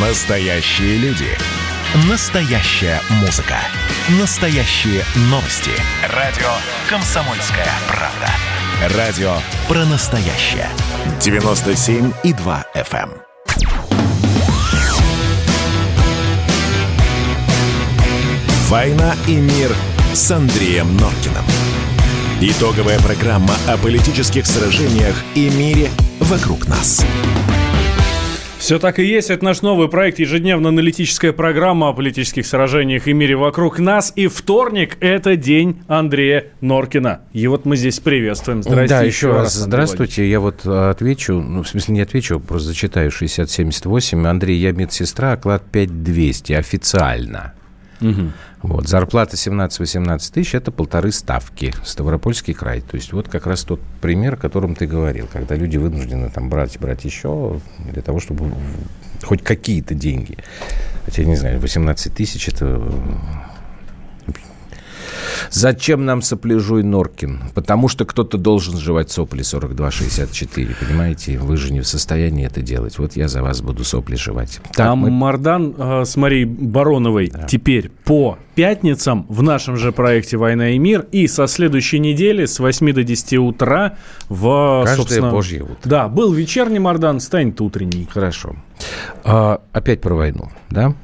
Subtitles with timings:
[0.00, 1.26] Настоящие люди.
[2.08, 3.56] Настоящая музыка.
[4.20, 5.72] Настоящие новости.
[6.14, 6.46] Радио
[6.88, 8.96] «Комсомольская правда».
[8.96, 9.32] Радио
[9.66, 10.68] про настоящее.
[11.18, 13.10] 97,2 FM.
[13.10, 13.22] эм.
[18.68, 19.74] «Война и мир»
[20.12, 21.44] с Андреем Норкиным.
[22.40, 25.90] Итоговая программа о политических сражениях и мире
[26.20, 27.04] вокруг нас.
[28.58, 29.30] Все так и есть.
[29.30, 34.12] Это наш новый проект, ежедневная аналитическая программа о политических сражениях и мире вокруг нас.
[34.16, 37.20] И вторник– это день Андрея Норкина.
[37.32, 38.62] И вот мы здесь приветствуем.
[38.62, 38.94] Здравствуйте.
[38.94, 40.28] Да, еще раз здравствуйте.
[40.28, 44.26] Я вот э, отвечу, ну, в смысле не отвечу, просто зачитаю 6078.
[44.26, 47.54] Андрей, я медсестра, оклад 5200 официально.
[48.00, 48.32] Угу.
[48.62, 51.74] Вот, зарплата 17-18 тысяч– это полторы ставки.
[51.84, 52.80] Ставропольский край.
[52.80, 56.48] То есть вот как раз тот пример, о котором ты говорил, когда люди вынуждены там
[56.48, 57.60] брать, брать еще
[57.92, 58.52] для того, чтобы
[59.22, 60.38] хоть какие-то деньги.
[61.04, 62.80] Хотя, не знаю, 18 тысяч– это
[65.50, 67.40] Зачем нам сопляжуй Норкин?
[67.54, 71.38] Потому что кто-то должен жевать сопли 42-64, понимаете?
[71.38, 72.98] Вы же не в состоянии это делать.
[72.98, 74.60] Вот я за вас буду сопли жевать.
[74.74, 75.10] Так, а мы...
[75.10, 77.42] Мардан э, с Марией Бароновой да.
[77.44, 82.58] теперь по пятницам в нашем же проекте «Война и мир» и со следующей недели с
[82.58, 83.96] 8 до 10 утра
[84.28, 84.84] в...
[84.84, 85.76] Каждое божье утро.
[85.84, 88.08] Да, был вечерний Мардан, станет утренний.
[88.10, 88.56] Хорошо.
[89.24, 90.94] А, опять про войну, да?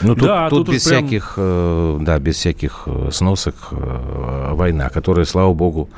[0.00, 1.06] Ну, тут, да, тут, тут без прям...
[1.06, 5.88] всяких, э, да, без всяких э, сносок э, война, которая, слава богу,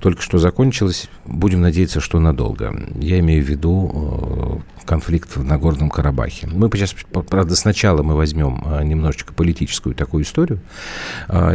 [0.00, 1.08] только что закончилась.
[1.24, 2.74] Будем надеяться, что надолго.
[3.00, 6.46] Я имею в виду конфликт в Нагорном Карабахе.
[6.46, 6.94] Мы сейчас,
[7.28, 10.60] правда, сначала мы возьмем немножечко политическую такую историю.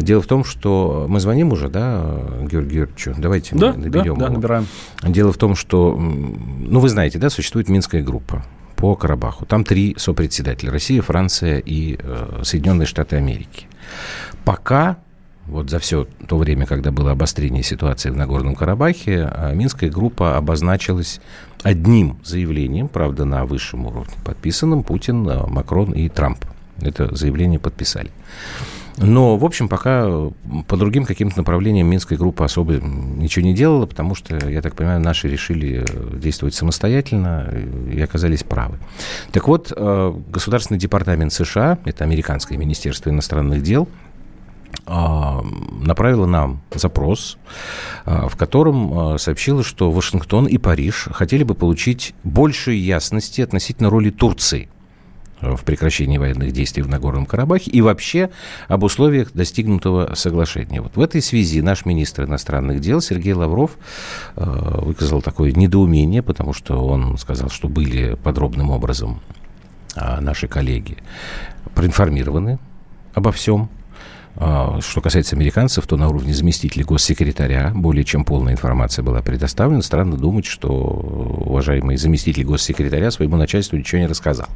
[0.01, 2.01] Дело в том, что мы звоним уже, да,
[2.41, 3.15] Георгию Георгиевичу?
[3.17, 4.67] Давайте да, наберем да, да, набираем.
[5.03, 8.43] Дело в том, что, ну, вы знаете, да, существует Минская группа
[8.83, 9.45] по Карабаху.
[9.45, 10.69] Там три сопредседателя.
[10.69, 13.65] Россия, Франция и э, Соединенные Штаты Америки.
[14.43, 14.97] Пока
[15.45, 20.35] вот за все то время, когда было обострение ситуации в Нагорном Карабахе, э, Минская группа
[20.35, 21.21] обозначилась
[21.63, 26.43] одним заявлением, правда, на высшем уровне, подписанным Путин, э, Макрон и Трамп.
[26.81, 28.11] Это заявление подписали.
[28.97, 30.07] Но, в общем, пока
[30.67, 34.99] по другим каким-то направлениям Минская группа особо ничего не делала, потому что, я так понимаю,
[34.99, 35.83] наши решили
[36.13, 37.51] действовать самостоятельно
[37.91, 38.77] и оказались правы.
[39.31, 43.87] Так вот, э, Государственный департамент США, это американское министерство иностранных дел,
[44.85, 44.91] э,
[45.81, 47.37] направила нам запрос,
[48.05, 54.11] э, в котором сообщила, что Вашингтон и Париж хотели бы получить большей ясности относительно роли
[54.11, 54.69] Турции
[55.43, 58.29] в прекращении военных действий в Нагорном Карабахе и вообще
[58.67, 60.81] об условиях достигнутого соглашения.
[60.81, 63.77] Вот в этой связи наш министр иностранных дел Сергей Лавров
[64.35, 64.43] э,
[64.81, 69.21] выказал такое недоумение, потому что он сказал, что были подробным образом
[69.95, 70.97] э, наши коллеги
[71.75, 72.59] проинформированы
[73.13, 73.82] обо всем, а,
[74.35, 79.81] что касается американцев, то на уровне заместителя госсекретаря более чем полная информация была предоставлена.
[79.81, 84.47] Странно думать, что уважаемый заместитель госсекретаря своему начальству ничего не рассказал.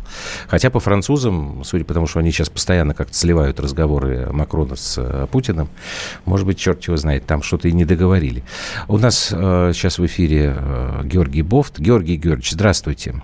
[0.47, 4.97] Хотя по французам, судя по тому, что они сейчас постоянно как-то сливают разговоры Макрона с
[4.97, 5.69] э, Путиным,
[6.25, 8.43] может быть, черт его знает, там что-то и не договорили.
[8.87, 11.79] У нас э, сейчас в эфире э, Георгий Бофт.
[11.79, 13.21] Георгий Георгиевич, здравствуйте.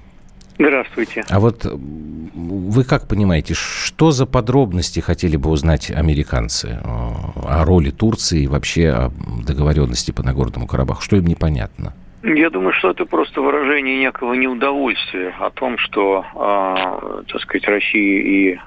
[0.63, 1.25] Здравствуйте.
[1.29, 7.91] А вот вы как понимаете, что за подробности хотели бы узнать американцы э, о роли
[7.91, 9.11] Турции и вообще о
[9.45, 11.01] договоренности по Нагорному Карабаху?
[11.01, 11.93] Что им непонятно?
[12.23, 18.21] Я думаю, что это просто выражение некого неудовольствия о том, что, э, так сказать, Россия
[18.21, 18.59] и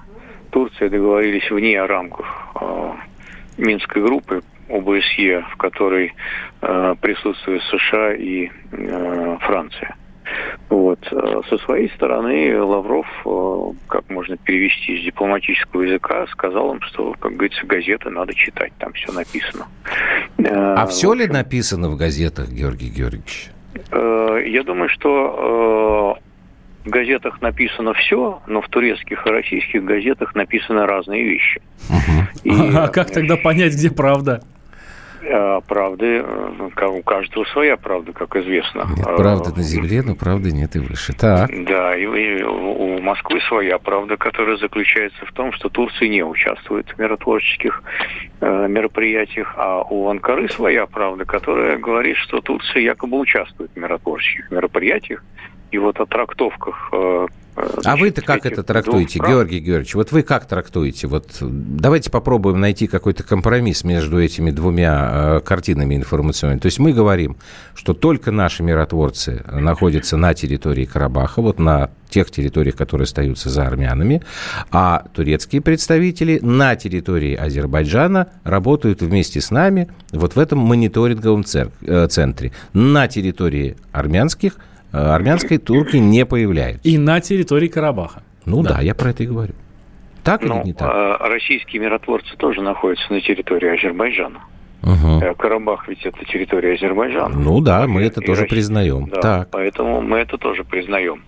[0.50, 2.26] Турция договорились вне рамках
[2.60, 2.92] э,
[3.56, 6.12] Минской группы ОБСЕ, в которой
[6.60, 9.96] э, присутствуют США и э, Франция.
[10.68, 10.98] Вот.
[11.10, 17.14] Э, со своей стороны Лавров, э, как можно перевести из дипломатического языка, сказал им, что,
[17.18, 19.66] как говорится, газеты надо читать, там все написано.
[20.38, 23.50] А э, все ли написано в газетах, Георгий Георгиевич?
[23.92, 26.18] Я думаю, что
[26.84, 31.60] в газетах написано все, но в турецких и российских газетах написаны разные вещи.
[31.90, 32.26] Угу.
[32.44, 34.42] И, а как тогда понять, где правда?
[35.28, 38.86] А правды, э, у каждого своя правда, как известно.
[38.96, 41.12] Нет правды на земле, но правды нет и выше.
[41.14, 41.50] Так.
[41.64, 46.88] Да, и, и у Москвы своя правда, которая заключается в том, что Турция не участвует
[46.90, 47.82] в миротворческих
[48.40, 54.50] э, мероприятиях, а у Анкары своя правда, которая говорит, что Турция якобы участвует в миротворческих
[54.50, 55.24] мероприятиях.
[55.70, 57.26] И вот о трактовках э,
[57.84, 59.30] а вы-то как это трактуете, двух...
[59.30, 59.94] Георгий Георгиевич?
[59.94, 61.06] Вот вы как трактуете?
[61.06, 66.58] Вот давайте попробуем найти какой-то компромисс между этими двумя э, картинами информационными.
[66.58, 67.36] То есть мы говорим,
[67.74, 73.66] что только наши миротворцы находятся на территории Карабаха, вот на тех территориях, которые остаются за
[73.66, 74.22] армянами,
[74.70, 82.06] а турецкие представители на территории Азербайджана работают вместе с нами вот в этом мониторинговом э,
[82.08, 82.52] центре.
[82.74, 84.75] На территории армянских, э,
[85.14, 86.88] армянской турки не появляются.
[86.88, 88.22] И на территории Карабаха.
[88.44, 89.54] Ну да, да я про это и говорю.
[90.22, 90.90] Так ну, или не так?
[90.90, 94.40] А российские миротворцы тоже находятся на территории Азербайджана.
[94.82, 95.34] Угу.
[95.38, 97.36] Карабах ведь это территория Азербайджана.
[97.36, 98.54] Ну да, мы это тоже России.
[98.54, 99.08] признаем.
[99.08, 99.48] Да, так.
[99.50, 101.24] Поэтому мы это тоже признаем.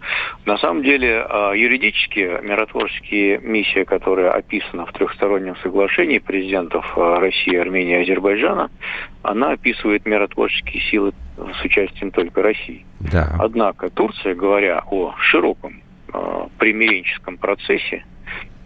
[0.47, 7.56] На самом деле, а, юридически миротворческие миссии, которая описана в трехстороннем соглашении президентов а, России,
[7.56, 8.71] Армении и Азербайджана,
[9.23, 12.85] она описывает миротворческие силы с участием только России.
[13.00, 13.37] Да.
[13.38, 15.82] Однако Турция, говоря о широком
[16.58, 18.05] примиренческом процессе,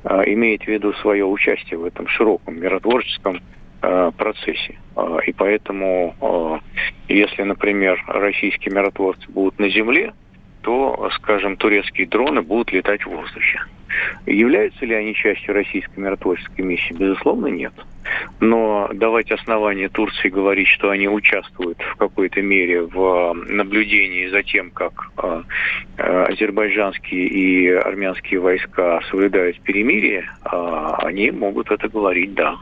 [0.04, 3.40] имеет в виду свое участие в этом широком миротворческом
[3.84, 4.78] Э, процессе.
[4.94, 10.14] Э, и поэтому, э, если, например, российские миротворцы будут на земле,
[10.60, 13.60] то, скажем, турецкие дроны будут летать в воздухе.
[14.24, 16.92] Являются ли они частью российской миротворческой миссии?
[16.92, 17.72] Безусловно, нет.
[18.40, 24.70] Но давать основания Турции говорить, что они участвуют в какой-то мере в наблюдении за тем,
[24.70, 25.42] как э,
[25.98, 32.56] э, азербайджанские и армянские войска соблюдают перемирие, э, они могут это говорить, да.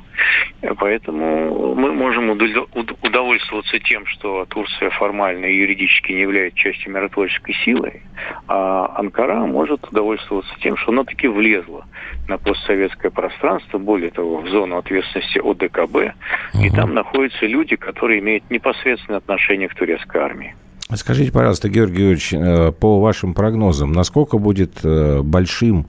[0.79, 8.03] Поэтому мы можем удовольствоваться тем, что Турция формально и юридически не является частью миротворческой силы,
[8.47, 11.87] а Анкара может удовольствоваться тем, что она таки влезла
[12.31, 16.15] на постсоветское пространство, более того, в зону ответственности ОДКБ,
[16.55, 16.65] угу.
[16.65, 20.55] и там находятся люди, которые имеют непосредственное отношение к турецкой армии.
[20.95, 25.87] Скажите, пожалуйста, Георгий Георгиевич, э, по вашим прогнозам, насколько будет э, большим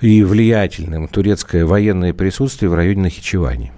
[0.00, 3.72] и влиятельным турецкое военное присутствие в районе Нахичевани?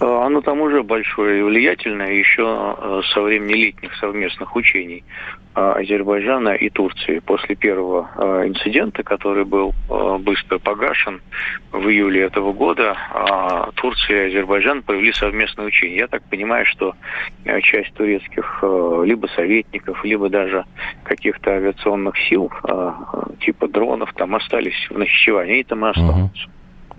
[0.00, 5.04] Э, оно там уже большое и влиятельное еще э, со времени летних совместных учений
[5.54, 7.18] э, Азербайджана и Турции.
[7.18, 8.08] После первого
[8.46, 9.74] инцидента, который был
[10.20, 11.20] быстро погашен
[11.72, 12.96] в июле этого года,
[13.74, 15.98] Турция и Азербайджан провели совместные учения.
[15.98, 16.94] Я так понимаю, что
[17.62, 18.62] часть турецких
[19.04, 20.64] либо советников, либо даже
[21.04, 22.50] каких-то авиационных сил,
[23.40, 26.44] типа дронов, там остались в Нахичеване, и там и останутся.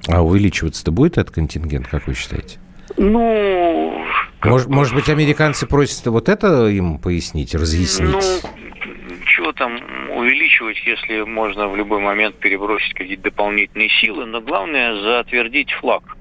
[0.08, 0.16] Угу.
[0.16, 2.60] А увеличиваться-то будет этот контингент, как вы считаете?
[2.98, 4.06] Ну...
[4.44, 8.10] Может, может быть, американцы просят вот это им пояснить, разъяснить?
[8.10, 8.20] Ну,
[9.28, 9.80] чего там
[10.16, 16.18] увеличивать, если можно в любой момент перебросить какие-то дополнительные силы, но главное затвердить флаг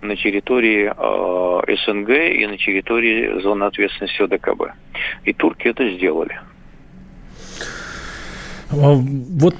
[0.00, 4.74] на территории э, СНГ и на территории зоны ответственности ОДКБ.
[5.24, 6.40] И турки это сделали.
[8.70, 9.54] А, вот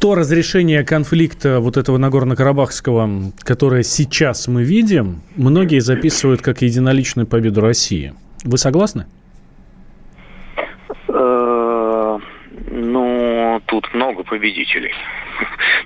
[0.00, 7.60] то разрешение конфликта вот этого Нагорно-Карабахского, которое сейчас мы видим, многие записывают как единоличную победу
[7.60, 8.14] России.
[8.42, 9.04] Вы согласны?
[11.08, 12.18] Э,
[13.66, 14.92] тут много победителей.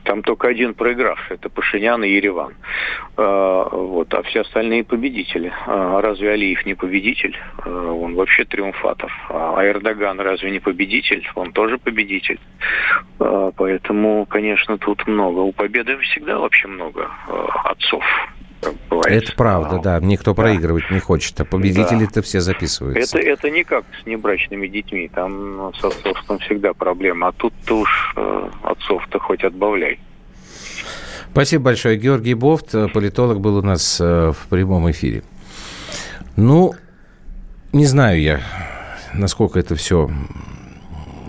[0.04, 2.54] Там только один проигравший, это Пашинян и Ереван.
[3.16, 5.52] А, вот, а все остальные победители.
[5.66, 7.36] А разве Алиев не победитель?
[7.64, 9.12] А, он вообще триумфатор.
[9.28, 11.28] А Эрдоган разве не победитель?
[11.34, 12.40] Он тоже победитель.
[13.18, 15.40] Поэтому, конечно, тут много.
[15.40, 17.10] У победы всегда вообще много
[17.64, 18.04] отцов
[18.90, 19.22] бывает.
[19.22, 20.00] Это правда, да.
[20.00, 20.42] Никто да.
[20.42, 22.22] проигрывать не хочет, а победители-то да.
[22.22, 23.18] все записываются.
[23.18, 25.10] Это, это не как с небрачными детьми.
[25.14, 27.28] Там с отцовством всегда проблема.
[27.28, 29.98] А тут-то уж э, отцов-то хоть отбавляй.
[31.32, 31.96] Спасибо большое.
[31.98, 35.22] Георгий Бофт, э, политолог, был у нас э, в прямом эфире.
[36.36, 36.74] Ну,
[37.72, 38.40] не знаю я,
[39.14, 40.10] насколько это все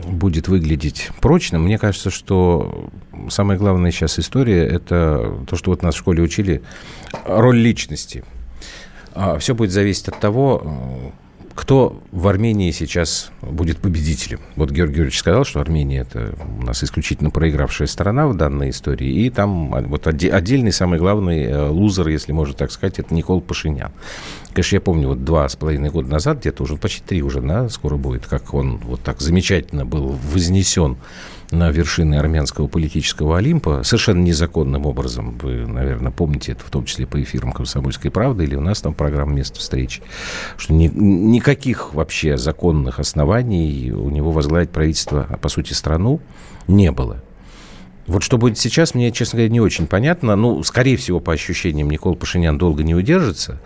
[0.06, 1.60] будет выглядеть прочно.
[1.60, 2.90] Мне кажется, что
[3.30, 6.62] самая главная сейчас история– это то, что вот нас в школе учили,
[7.26, 8.24] роль личности.
[9.14, 11.14] А Все будет зависеть от того,
[11.56, 14.42] кто в Армении сейчас будет победителем?
[14.58, 19.10] Вот Георгий Георгиевич сказал, что Армения это у нас исключительно проигравшая страна в данной истории.
[19.10, 23.94] И там вот отдельный, самый главный э, лузер, если можно так сказать, это Никол Пашинян.
[24.54, 27.70] Конечно, я помню, вот два с половиной года назад, где-то уже, почти три уже, да,
[27.70, 30.98] скоро будет, как он вот так замечательно был вознесен
[31.52, 35.38] на вершины армянского политического Олимпа совершенно незаконным образом.
[35.42, 38.94] Вы, наверное, помните это, в том числе по эфирам «Комсомольской правды» или у нас там
[38.94, 40.02] программа «Место встречи»,
[40.58, 46.20] что ни, никаких вообще законных оснований у него возглавить правительство, а по сути страну,
[46.68, 47.22] не было.
[48.08, 50.36] Вот что будет сейчас, мне, честно говоря, не очень понятно.
[50.36, 53.60] Ну, скорее всего, по ощущениям, Никол Пашинян долго не удержится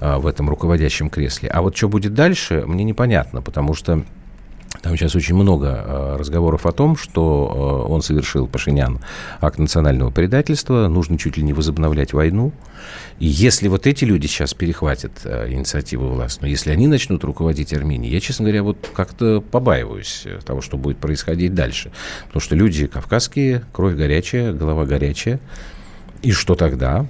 [0.00, 1.50] а, в этом руководящем кресле.
[1.50, 4.02] А вот что будет дальше, мне непонятно, потому что
[4.80, 9.00] Там сейчас очень много э, разговоров о том, что э, он совершил, Пашинян,
[9.40, 12.52] акт национального предательства, нужно чуть ли не возобновлять войну.
[13.18, 18.12] И если вот эти люди сейчас перехватят э, инициативу властную, если они начнут руководить Арменией,
[18.12, 21.92] я, честно говоря, вот как-то побаиваюсь того, что будет происходить дальше.
[22.26, 25.38] Потому что люди кавказские, кровь горячая, голова горячая.
[26.22, 27.06] И что тогда?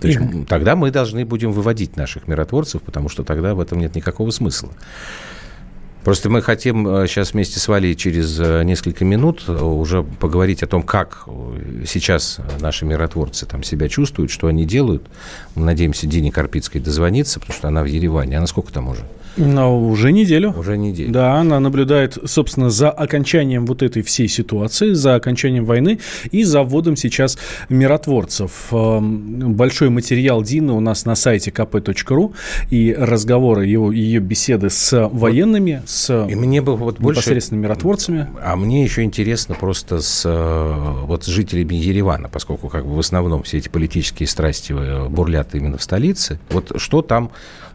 [0.00, 3.94] То есть тогда мы должны будем выводить наших миротворцев, потому что тогда в этом нет
[3.94, 4.70] никакого смысла.
[6.04, 10.62] Просто мы хотим сейчас э, вместе с Валей через э, несколько минут э, уже поговорить
[10.62, 11.26] о том, как
[11.86, 15.06] сейчас наши миротворцы там себя чувствуют, что они делают.
[15.54, 18.36] Мы надеемся, Дине Карпицкой дозвониться, потому что она в Ереване.
[18.36, 19.00] Она сколько там уже?
[19.36, 20.54] Ну, уже неделю.
[20.56, 21.12] Уже неделю.
[21.12, 25.98] Да, она наблюдает, собственно, за окончанием вот этой всей ситуации, за окончанием войны
[26.30, 27.38] и за вводом сейчас
[27.68, 28.68] миротворцев.
[28.72, 32.34] Эм, большой материал Дины у нас на сайте kp.ru
[32.70, 37.20] и разговоры, его, ее беседы с военными, с и мне бы вот больше...
[37.20, 38.28] непосредственно миротворцами.
[38.42, 43.42] А мне еще интересно просто с э, вот жителями Еревана, поскольку как бы в основном
[43.42, 46.38] все эти политические страсти э, бурлят именно в столице.
[46.50, 47.30] Вот что там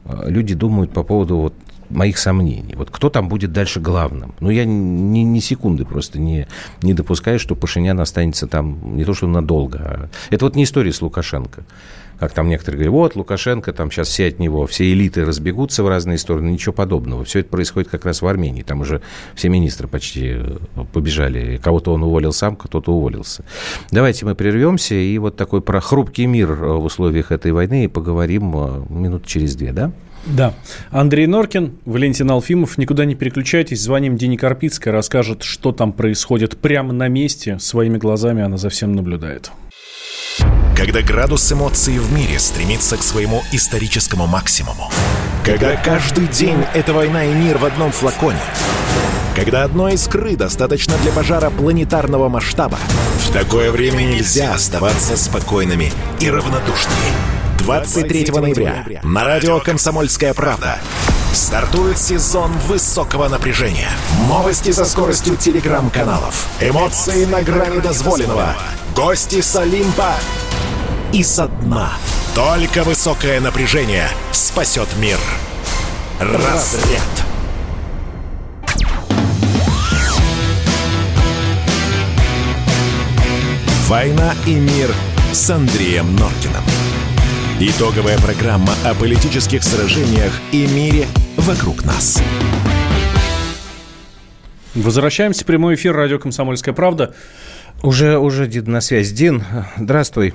[0.06, 1.54] люди думают по поводу вот
[1.90, 2.76] моих сомнений.
[2.76, 4.34] Вот кто там будет дальше главным?
[4.40, 6.48] Ну, я ни, ни секунды просто не,
[6.82, 9.80] не допускаю, что Пашинян останется там не то, что надолго.
[9.80, 10.10] А...
[10.30, 11.64] Это вот не история с Лукашенко.
[12.20, 15.88] Как там некоторые говорят, вот Лукашенко, там сейчас все от него, все элиты разбегутся в
[15.88, 16.50] разные стороны.
[16.50, 17.24] Ничего подобного.
[17.24, 18.62] Все это происходит как раз в Армении.
[18.62, 19.02] Там уже
[19.36, 20.58] все министры почти э,
[20.92, 21.58] побежали.
[21.58, 23.44] Кого-то он уволил сам, кто-то уволился.
[23.92, 28.54] Давайте мы прервемся и вот такой про хрупкий мир э, в условиях этой войны поговорим
[28.56, 29.92] э, минут через две, да?
[30.26, 30.54] Да.
[30.92, 32.78] Андрей Норкин, Валентин Алфимов.
[32.78, 33.82] Никуда не переключайтесь.
[33.82, 37.58] Звоним Дине Карпицкой, расскажет, что там происходит прямо на месте.
[37.60, 39.52] Своими глазами она за всем наблюдает.
[40.76, 44.92] Когда градус эмоций в мире стремится к своему историческому максимуму.
[45.46, 48.40] Когда каждый день это война и мир в одном флаконе.
[49.36, 52.78] Когда одной искры достаточно для пожара планетарного масштаба.
[53.26, 57.14] В такое время нельзя оставаться спокойными и равнодушными.
[57.60, 60.80] 23 ноября на радио «Комсомольская правда»
[61.34, 63.90] стартует сезон высокого напряжения.
[64.28, 66.48] Новости со скоростью телеграм-каналов.
[66.60, 68.56] Эмоции на грани дозволенного.
[68.96, 70.16] Гости с Олимпа
[71.14, 71.94] и со дна.
[72.36, 75.18] Только высокое напряжение спасет мир.
[76.20, 77.02] Разряд.
[83.88, 84.94] «Война и мир»
[85.32, 86.64] с Андреем Норкиным.
[87.62, 92.24] Итоговая программа о политических сражениях и мире вокруг нас.
[94.74, 97.14] Возвращаемся в прямой эфир радио «Комсомольская правда».
[97.84, 99.12] Уже, уже Дин на связь.
[99.12, 99.44] Дин,
[99.76, 100.34] здравствуй.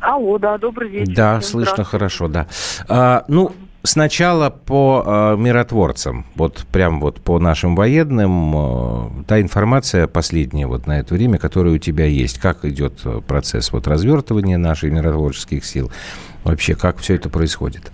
[0.00, 1.14] Алло, да, добрый вечер.
[1.14, 2.48] Да, слышно хорошо, да.
[2.88, 3.52] А, ну,
[3.86, 10.86] Сначала по э, миротворцам, вот прям вот по нашим военным, э, та информация последняя вот
[10.86, 15.66] на это время, которая у тебя есть, как идет э, процесс вот развертывания наших миротворческих
[15.66, 15.92] сил,
[16.44, 17.92] вообще как все это происходит?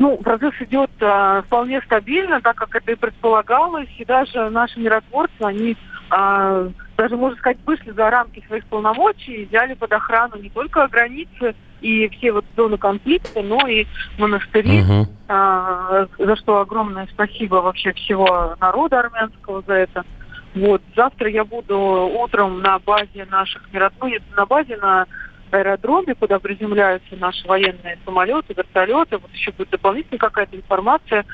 [0.00, 5.36] Ну, процесс идет э, вполне стабильно, так как это и предполагалось, и даже наши миротворцы,
[5.38, 5.76] они
[6.10, 11.54] э, даже, можно сказать, вышли за рамки своих полномочий взяли под охрану не только границы
[11.80, 13.86] и все вот зоны конфликта, но и
[14.18, 15.06] монастыри, uh-huh.
[15.28, 20.04] а, за что огромное спасибо вообще всего народа армянского за это.
[20.54, 25.06] Вот завтра я буду утром на базе наших миротворцев, ну, на базе на
[25.50, 29.18] аэродроме, куда приземляются наши военные самолеты, вертолеты.
[29.18, 31.24] Вот еще будет дополнительная какая-то информация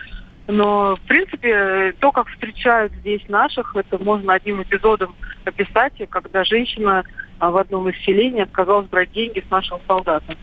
[0.49, 7.05] но, в принципе, то, как встречают здесь наших, это можно одним эпизодом описать, когда женщина
[7.39, 10.37] а, в одном из селений отказалась брать деньги с нашего солдата.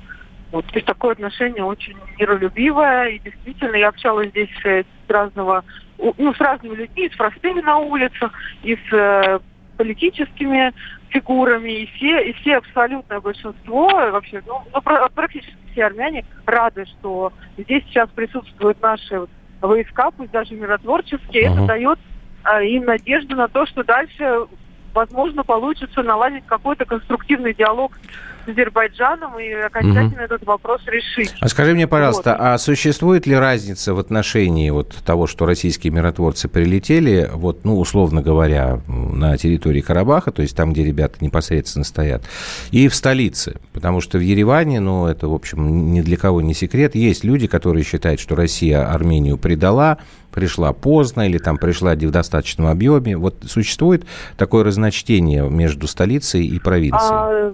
[0.52, 0.66] Вот.
[0.68, 3.10] То есть такое отношение очень миролюбивое.
[3.10, 5.64] И действительно, я общалась здесь с разного,
[5.98, 8.32] ну, с разными людьми, с простыми на улицах,
[8.64, 9.40] и с э,
[9.78, 10.74] политическими
[11.10, 17.34] фигурами, и все, и все абсолютное большинство, вообще, ну, ну практически все армяне рады, что
[17.58, 19.28] здесь сейчас присутствуют наши
[19.68, 21.54] войска, пусть даже миротворческие, uh-huh.
[21.54, 22.00] это дает
[22.44, 24.48] а, им надежду на то, что дальше,
[24.94, 27.98] возможно, получится наладить какой-то конструктивный диалог
[28.46, 30.24] с Азербайджаном и окончательно угу.
[30.24, 31.34] этот вопрос решить.
[31.40, 32.40] А скажи мне, пожалуйста, вот.
[32.40, 38.22] а существует ли разница в отношении вот того, что российские миротворцы прилетели, вот, ну, условно
[38.22, 42.24] говоря, на территории Карабаха, то есть там, где ребята непосредственно стоят,
[42.72, 43.58] и в столице?
[43.74, 47.48] Потому что в Ереване, ну, это, в общем, ни для кого не секрет, есть люди,
[47.48, 50.00] которые считают, что Россия Армению предала,
[50.40, 53.18] пришла поздно или там пришла в достаточном объеме.
[53.18, 54.06] Вот существует
[54.38, 57.12] такое разночтение между столицей и провинцией?
[57.12, 57.54] А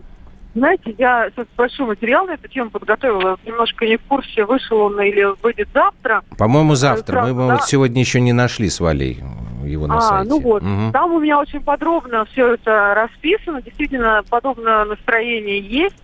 [0.53, 3.39] Знаете, я сейчас большой материал на эту тему подготовила.
[3.43, 6.23] Немножко не в курсе, вышел он или выйдет завтра.
[6.37, 7.23] По-моему, завтра.
[7.23, 7.55] Мы да?
[7.55, 9.23] вот сегодня еще не нашли с Валей
[9.65, 10.29] его на а, сайте.
[10.29, 10.61] ну вот.
[10.61, 10.91] Угу.
[10.93, 13.63] Там у меня очень подробно все это расписано.
[13.63, 15.95] Действительно, подобное настроение есть.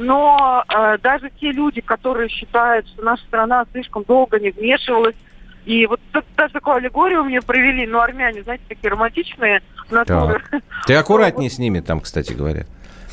[0.00, 5.14] Но э, даже те люди, которые считают, что наша страна слишком долго не вмешивалась,
[5.64, 6.00] и вот
[6.36, 10.42] даже такую аллегорию мне провели, ну, армяне, знаете, такие романтичные натуры.
[10.50, 10.60] Да.
[10.86, 12.66] Ты аккуратнее с ними там, кстати говоря.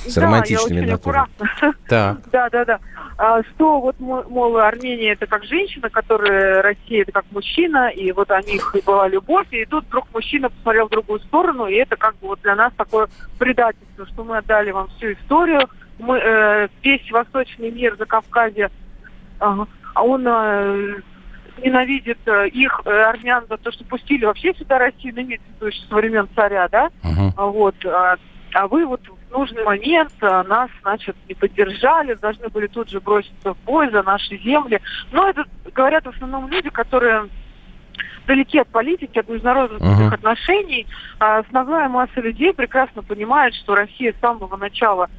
[0.06, 2.18] С да, романтичными я очень Да.
[2.32, 2.80] да, да, да.
[3.18, 8.32] А, что вот, мол, Армения это как женщина, которая Россия это как мужчина, и вот
[8.32, 12.16] о них была любовь, и тут вдруг мужчина посмотрел в другую сторону, и это как
[12.18, 17.12] бы вот для нас такое предательство, что мы отдали вам всю историю, мы э, весь
[17.12, 18.72] восточный мир за Кавказе,
[19.40, 20.96] а он э,
[21.64, 25.62] ненавидит э, их, э, армян, за то, что пустили вообще сюда Россию, ну, имеется в
[25.62, 27.52] виду со времен царя, да, uh-huh.
[27.52, 28.18] вот, а,
[28.54, 33.00] а вы вот в нужный момент а, нас, значит, не поддержали, должны были тут же
[33.00, 34.82] броситься в бой за наши земли.
[35.12, 37.30] Но это говорят в основном люди, которые
[38.28, 40.14] далеки от политики, от международных uh-huh.
[40.14, 40.86] отношений.
[41.20, 45.10] А основная масса людей прекрасно понимает, что Россия с самого начала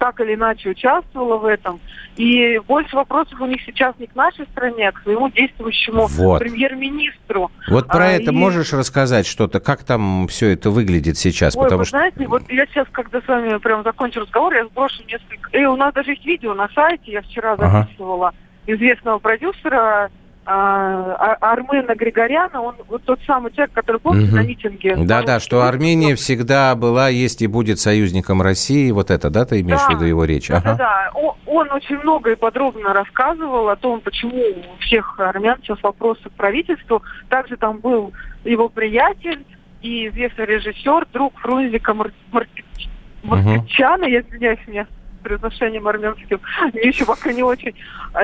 [0.00, 1.78] так или иначе участвовала в этом.
[2.16, 6.40] И больше вопросов у них сейчас не к нашей стране, а к своему действующему вот.
[6.40, 7.52] премьер-министру.
[7.68, 8.34] Вот про а, это и...
[8.34, 9.60] можешь рассказать что-то?
[9.60, 11.54] Как там все это выглядит сейчас?
[11.54, 11.98] Ой, Потому вы что...
[11.98, 15.56] знаете, вот я сейчас, когда с вами прям закончу разговор, я сброшу несколько...
[15.56, 18.36] И у нас даже есть видео на сайте, я вчера записывала ага.
[18.66, 20.10] известного продюсера
[20.52, 24.36] а, а, Армена Григоряна, он вот тот самый человек, который, помните, угу.
[24.36, 24.96] на митинге...
[24.96, 29.78] Да-да, что Армения всегда была, есть и будет союзником России, вот это, да, ты имеешь
[29.78, 30.48] да, в виду его речь?
[30.48, 30.74] Да, ага.
[30.74, 35.80] да, он, он очень много и подробно рассказывал о том, почему у всех армян сейчас
[35.84, 37.00] вопросы к правительству.
[37.28, 39.46] Также там был его приятель
[39.82, 42.10] и известный режиссер, друг Фрунзика Мар...
[42.32, 42.48] Мар...
[43.22, 43.66] Угу.
[43.78, 44.88] я извиняюсь, мне
[45.20, 46.40] произношением армянским,
[46.72, 47.74] мне еще пока не очень.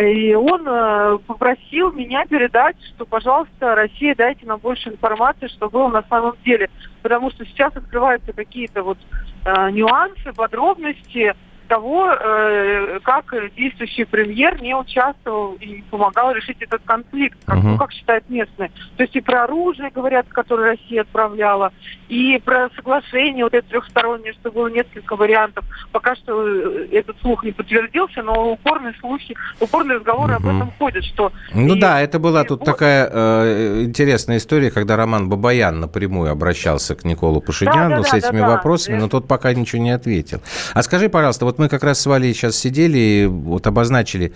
[0.01, 5.89] И он э, попросил меня передать, что, пожалуйста, Россия, дайте нам больше информации, что было
[5.89, 6.71] на самом деле.
[7.03, 8.99] Потому что сейчас открываются какие-то вот
[9.45, 11.35] э, нюансы, подробности,
[11.67, 17.63] того, э, как действующий премьер не участвовал и помогал решить этот конфликт, как, uh-huh.
[17.63, 18.71] ну, как считают местные.
[18.97, 21.73] То есть и про оружие говорят, которое Россия отправляла,
[22.09, 25.65] и про соглашение вот это трехстороннее, что было несколько вариантов.
[25.93, 30.37] Пока что э, этот слух не подтвердился, но упорные слухи, упорные разговоры uh-huh.
[30.37, 31.33] об этом ходят, что...
[31.53, 32.67] Ну и, да, это была и тут вот...
[32.67, 38.15] такая э, интересная история, когда Роман Бабаян напрямую обращался к Николу Пашиняну да, да, с
[38.15, 39.03] этими да, вопросами, да.
[39.03, 40.41] но тот пока ничего не ответил.
[40.75, 44.33] А скажи, пожалуйста, вот вот мы как раз с Валей сейчас сидели и вот обозначили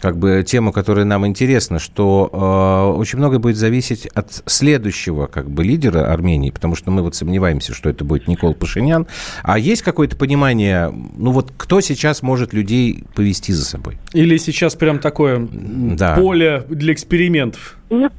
[0.00, 5.48] как бы тему, которая нам интересна, что э, очень многое будет зависеть от следующего как
[5.48, 9.06] бы лидера Армении, потому что мы вот сомневаемся, что это будет Никол Пашинян.
[9.44, 13.96] А есть какое-то понимание, ну вот кто сейчас может людей повести за собой?
[14.12, 16.16] Или сейчас прям такое да.
[16.16, 17.78] поле для экспериментов?
[17.88, 18.10] Ну,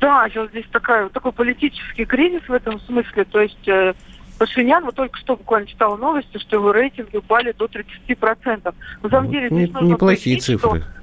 [0.00, 3.94] да, сейчас здесь такая, такой политический кризис в этом смысле, то есть э,
[4.42, 8.74] Пашинян, вот только что буквально читала новости, что его рейтинги упали до 30%.
[9.00, 10.80] На самом деле здесь Не, нужно Неплохие пояснить, цифры.
[10.80, 11.01] Что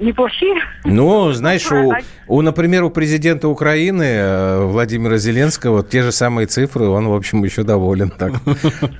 [0.00, 0.60] неплохие.
[0.84, 1.92] Ну, знаешь, у,
[2.26, 7.44] у, например, у президента Украины э, Владимира Зеленского те же самые цифры, он, в общем,
[7.44, 8.32] еще доволен так.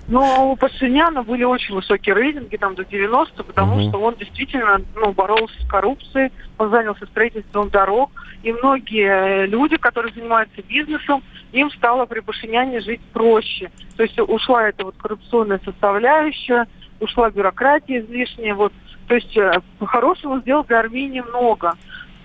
[0.08, 3.88] Ну, у Пашиняна были очень высокие рейтинги, там до 90, потому угу.
[3.88, 8.10] что он действительно ну, боролся с коррупцией, он занялся строительством дорог,
[8.42, 13.70] и многие люди, которые занимаются бизнесом, им стало при Пашиняне жить проще.
[13.96, 16.66] То есть ушла эта вот коррупционная составляющая,
[17.00, 18.72] ушла бюрократия излишняя, вот
[19.08, 21.74] то есть э, по-хорошему сделал для Армении много.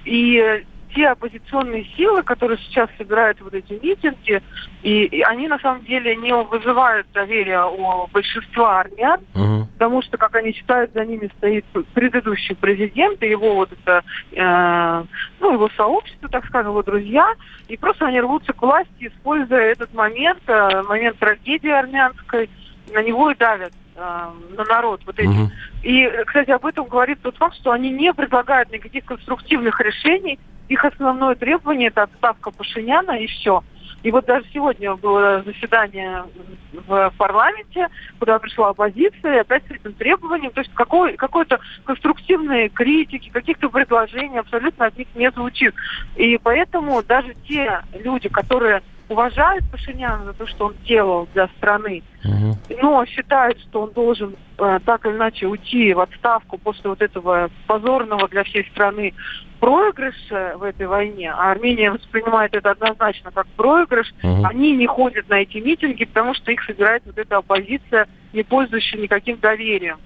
[0.03, 0.63] И э,
[0.95, 4.41] те оппозиционные силы, которые сейчас собирают вот эти митинги,
[4.81, 9.65] и, и они на самом деле не вызывают доверия у большинства армян, uh-huh.
[9.73, 15.03] потому что, как они считают, за ними стоит предыдущий президент и его вот это, э,
[15.41, 17.33] ну, его сообщество, так скажем, его друзья,
[17.67, 22.49] и просто они рвутся к власти, используя этот момент, э, момент трагедии армянской,
[22.93, 23.73] на него и давят.
[23.97, 25.43] Э, на народ вот этим.
[25.43, 25.51] Угу.
[25.83, 30.37] И, кстати, об этом говорит тот факт, что они не предлагают никаких конструктивных решений.
[30.67, 33.63] Их основное требование– это отставка Пашиняна и все.
[34.03, 36.25] И вот даже сегодня было заседание
[36.73, 37.87] в парламенте,
[38.19, 43.69] куда пришла оппозиция, и опять с этим требованием, то есть какой, какой-то конструктивной критики, каких-то
[43.69, 45.73] предложений абсолютно от них не звучит.
[46.17, 52.03] И поэтому даже те люди, которые уважают Пашиняна за то, что он делал для страны,
[52.23, 52.57] угу.
[52.81, 57.49] но считают, что он должен э, так или иначе уйти в отставку после вот этого
[57.67, 59.13] позорного для всей страны
[59.59, 64.45] проигрыша в этой войне, а Армения воспринимает это однозначно как проигрыш, угу.
[64.45, 68.99] они не ходят на эти митинги, потому что их собирает вот эта оппозиция, не пользующая
[68.99, 69.97] никаким доверием.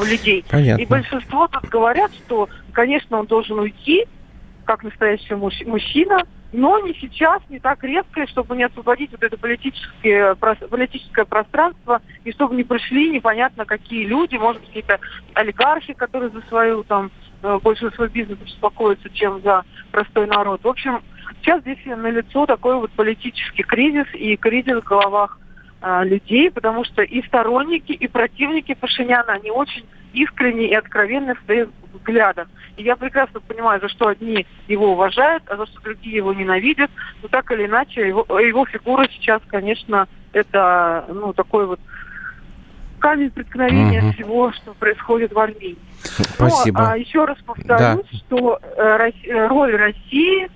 [0.00, 0.44] у людей.
[0.48, 0.82] Понятно.
[0.82, 4.06] И большинство тут говорят, что, конечно, он должен уйти,
[4.64, 9.38] как настоящий муж- мужчина, но не сейчас, не так резко, чтобы не освободить вот это
[9.38, 15.00] политическое, прос- политическое пространство, и чтобы не пришли непонятно какие люди, может быть, какие-то
[15.34, 17.10] олигархи, которые за свою там
[17.42, 20.62] э, больше за свой бизнес беспокоятся, чем за простой народ.
[20.62, 21.02] В общем,
[21.40, 25.38] сейчас здесь налицо такой вот политический кризис и кризис в головах
[25.80, 31.44] а, людей, потому что и сторонники, и противники Пашиняна, они очень искренне и откровенны в
[31.44, 32.48] своих взглядах.
[32.76, 36.90] И я прекрасно понимаю, за что одни его уважают, а за что другие его ненавидят.
[37.22, 41.80] Но так или иначе, его, его фигура сейчас, конечно, это ну, такой вот
[42.98, 44.12] камень преткновения Мгм.
[44.12, 45.76] всего, что происходит в Армении.
[46.02, 46.82] Спасибо.
[46.82, 50.50] Но, а, еще раз повторюсь, что э, э, роль России...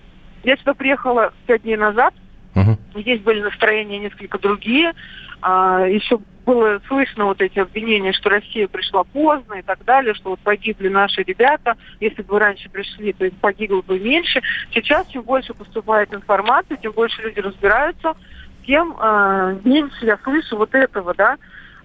[0.44, 2.14] Я сюда приехала пять дней назад,
[2.56, 2.78] Мгм.
[2.96, 4.94] Здесь были настроения несколько другие.
[5.42, 10.30] А, еще было слышно вот эти обвинения, что Россия пришла поздно и так далее, что
[10.30, 11.76] вот погибли наши ребята.
[12.00, 14.40] Если бы раньше пришли, то их погибло бы меньше.
[14.72, 18.14] Сейчас, чем больше поступает информации, тем больше люди разбираются,
[18.66, 21.36] тем а, меньше я слышу вот этого, да.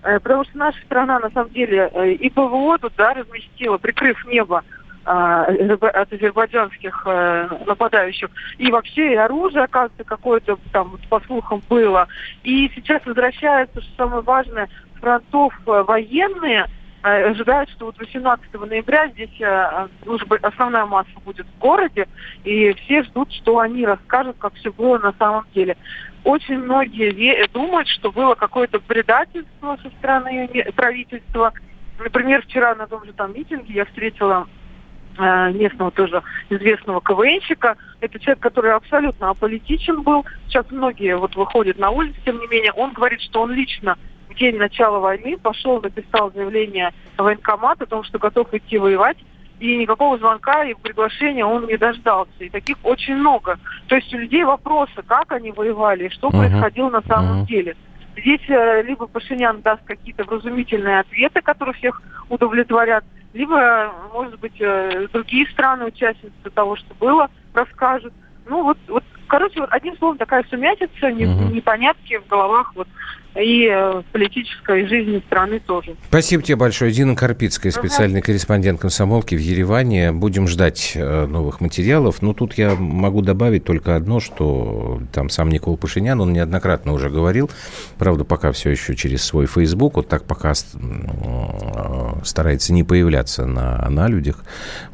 [0.04, 4.26] Э, Потому что наша страна, на самом деле, э, и ПВО тут, да, разместила, прикрыв
[4.26, 4.64] небо
[5.04, 8.30] от азербайджанских э, нападающих.
[8.58, 12.08] И вообще и оружие, оказывается, какое-то там, по слухам, было.
[12.44, 16.68] И сейчас возвращается, что самое важное, фронтов э, военные
[17.02, 19.32] э, ожидают, что вот 18 ноября здесь
[20.06, 22.08] уже основная масса будет в городе,
[22.44, 25.78] и все ждут, что они расскажут, как все было на самом деле.
[26.24, 31.52] Очень многие думают, что было какое-то предательство со стороны правительства.
[31.98, 34.48] Например, вчера на том же там митинге я встретила
[35.18, 37.76] местного тоже известного КВНщика.
[38.00, 40.26] Это человек, который абсолютно аполитичен был.
[40.48, 42.72] Сейчас многие вот выходят на улицу, тем не менее.
[42.74, 43.98] Он говорит, что он лично
[44.30, 49.18] в день начала войны пошел, написал заявление в военкомат о том, что готов идти воевать.
[49.60, 52.32] И никакого звонка и приглашения он не дождался.
[52.40, 53.60] И таких очень много.
[53.88, 56.40] То есть у людей вопросы, как они воевали, что Мгм.
[56.40, 57.46] происходило на самом Мгм.
[57.46, 57.76] деле.
[58.18, 65.08] Здесь э, либо Пашинян даст какие-то вразумительные ответы, которые всех удовлетворят, либо, может быть, э,
[65.14, 68.14] другие страны, участницы того, что было, расскажут.
[68.46, 71.54] Ну, вот, вот короче, вот одним словом, такая сумятица, Мгм.
[71.54, 72.88] непонятки в головах вот,
[73.36, 75.96] и э, в политической жизни страны тоже.
[76.10, 76.92] Спасибо тебе большое.
[76.92, 80.12] Дина Карпицкая, специальный корреспондент комсомолки в Ереване.
[80.12, 82.22] Будем ждать э, новых материалов.
[82.22, 87.10] Ну, тут я могу добавить только одно, что там сам Никол Пашинян, он неоднократно уже
[87.10, 87.50] говорил,
[87.98, 93.90] правда, пока все еще через свой Facebook, вот так пока м, старается не появляться на,
[93.90, 94.44] на людях,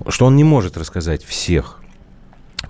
[0.08, 1.82] что он не может рассказать всех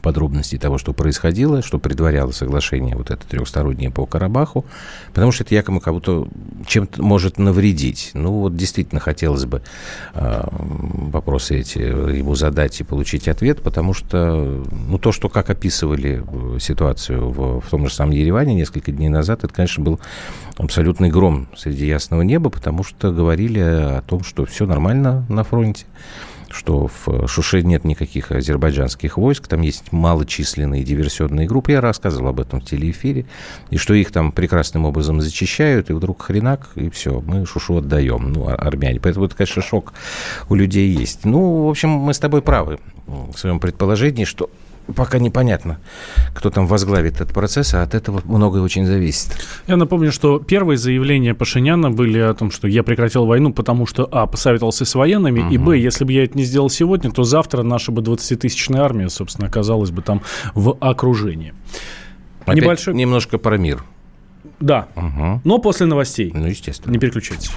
[0.02, 4.65] подробностей того, что происходило, что предваряло соглашение вот это трехстороннее по Карабаху,
[5.13, 6.28] потому что это якобы кого-то
[6.65, 8.12] чем-то может навредить.
[8.13, 9.62] Ну, вот действительно хотелось бы
[10.13, 16.23] э, вопросы эти ему задать и получить ответ, потому что, ну, то, что как описывали
[16.26, 20.00] э, ситуацию в, в том же самом Ереване несколько дней назад, это, конечно, был
[20.58, 25.86] абсолютный гром среди ясного неба, потому что говорили о том, что все нормально на фронте,
[26.49, 31.71] что в Шуше нет никаких азербайджанских войск, там есть малочисленные диверсионные группы.
[31.71, 33.25] Я рассказывал об этом в телеэфире,
[33.69, 38.31] и что их там прекрасным образом зачищают, и вдруг хренак, и все, мы Шушу отдаем,
[38.33, 38.99] ну, а- армяне.
[38.99, 39.93] Поэтому это, конечно, шок
[40.49, 41.25] у людей есть.
[41.25, 44.49] Ну, в общем, мы с тобой правы в своем предположении, что
[44.95, 45.80] пока непонятно,
[46.34, 49.38] кто там возглавит этот процесс, а от этого многое очень зависит.
[49.67, 54.08] Я напомню, что первые заявления Пашиняна были о том, что я прекратил войну, потому что,
[54.12, 57.63] а, посоветовался с военными, и, б, если бы я это не сделал сегодня, то завтра
[57.63, 60.21] наша бы 20-тысячная армия, собственно, оказалась бы там
[60.56, 61.54] в окружении.
[62.45, 62.93] Опять Небольшой...
[62.95, 63.84] немножко про мир.
[64.60, 65.41] Да, Мгм.
[65.43, 66.32] но после новостей.
[66.34, 66.91] Ну, естественно.
[66.91, 67.52] Не переключайтесь.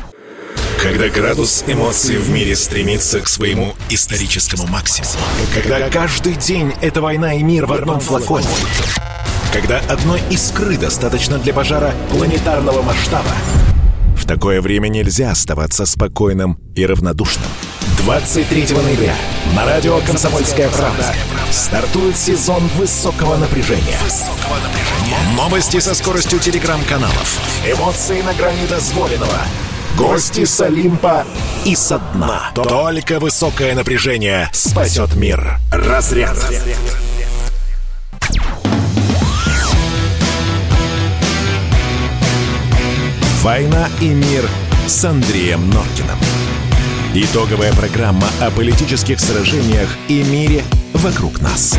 [0.82, 5.12] Когда градус эмоций в мире стремится к своему историческому максимуму.
[5.52, 8.46] Когда каждый день— это война и мир в одном флаконе.
[9.52, 13.30] Когда одной искры достаточно для пожара планетарного масштаба.
[14.16, 17.50] В такое время нельзя оставаться спокойным и равнодушным.
[17.98, 19.14] 23 ноября
[19.54, 21.14] на радио «Комсомольская правда»
[21.50, 23.98] стартует сезон высокого напряжения.
[25.36, 27.38] Новости со скоростью телеграм-каналов.
[27.66, 29.40] Эмоции на грани дозволенного.
[29.96, 31.24] Гости с Олимпа
[31.64, 32.50] и со дна.
[32.54, 35.58] Только высокое напряжение спасет мир.
[35.72, 36.36] Разряд.
[43.42, 44.48] «Война и мир»
[44.86, 46.18] с Андреем Норкиным.
[47.14, 50.62] Итоговая программа о политических сражениях и мире
[50.94, 51.78] вокруг нас.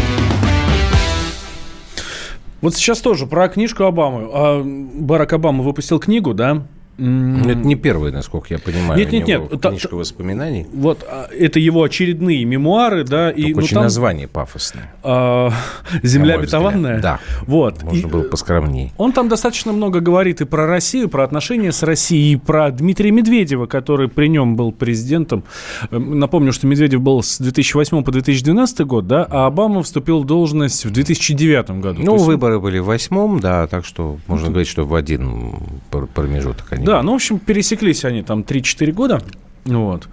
[2.62, 4.30] Вот сейчас тоже про книжку Обамы.
[4.32, 6.64] А, Барак Обама выпустил книгу, да?
[6.98, 9.00] Это не первый, насколько я понимаю.
[9.00, 9.62] Нет, нет, нет.
[9.62, 10.68] Книжка воспоминаний.
[10.74, 13.32] Вот а, это его очередные мемуары, да.
[13.32, 14.94] и, ну, очень там, название пафосное.
[15.02, 15.52] А,
[16.04, 17.00] Земля обетованная.
[17.02, 17.20] Да.
[17.48, 17.82] Вот.
[17.84, 18.92] Можно и, было поскромнее.
[18.98, 23.12] Он там достаточно много говорит и про Россию, про отношения с Россией, и про Дмитрия
[23.12, 25.44] Медведева, который при нем был президентом.
[25.90, 30.26] Эм, напомню, что Медведев был с 2008 по 2012 год, да, а Обама вступил в
[30.26, 32.02] должность в 2009 году.
[32.04, 32.26] Ну, есть...
[32.26, 35.56] выборы были в восьмом, да, так что можно говорить, что в один
[35.90, 39.22] промежуток они да, ну, в общем, пересеклись они там 3-4 года.
[39.66, 40.08] Вот.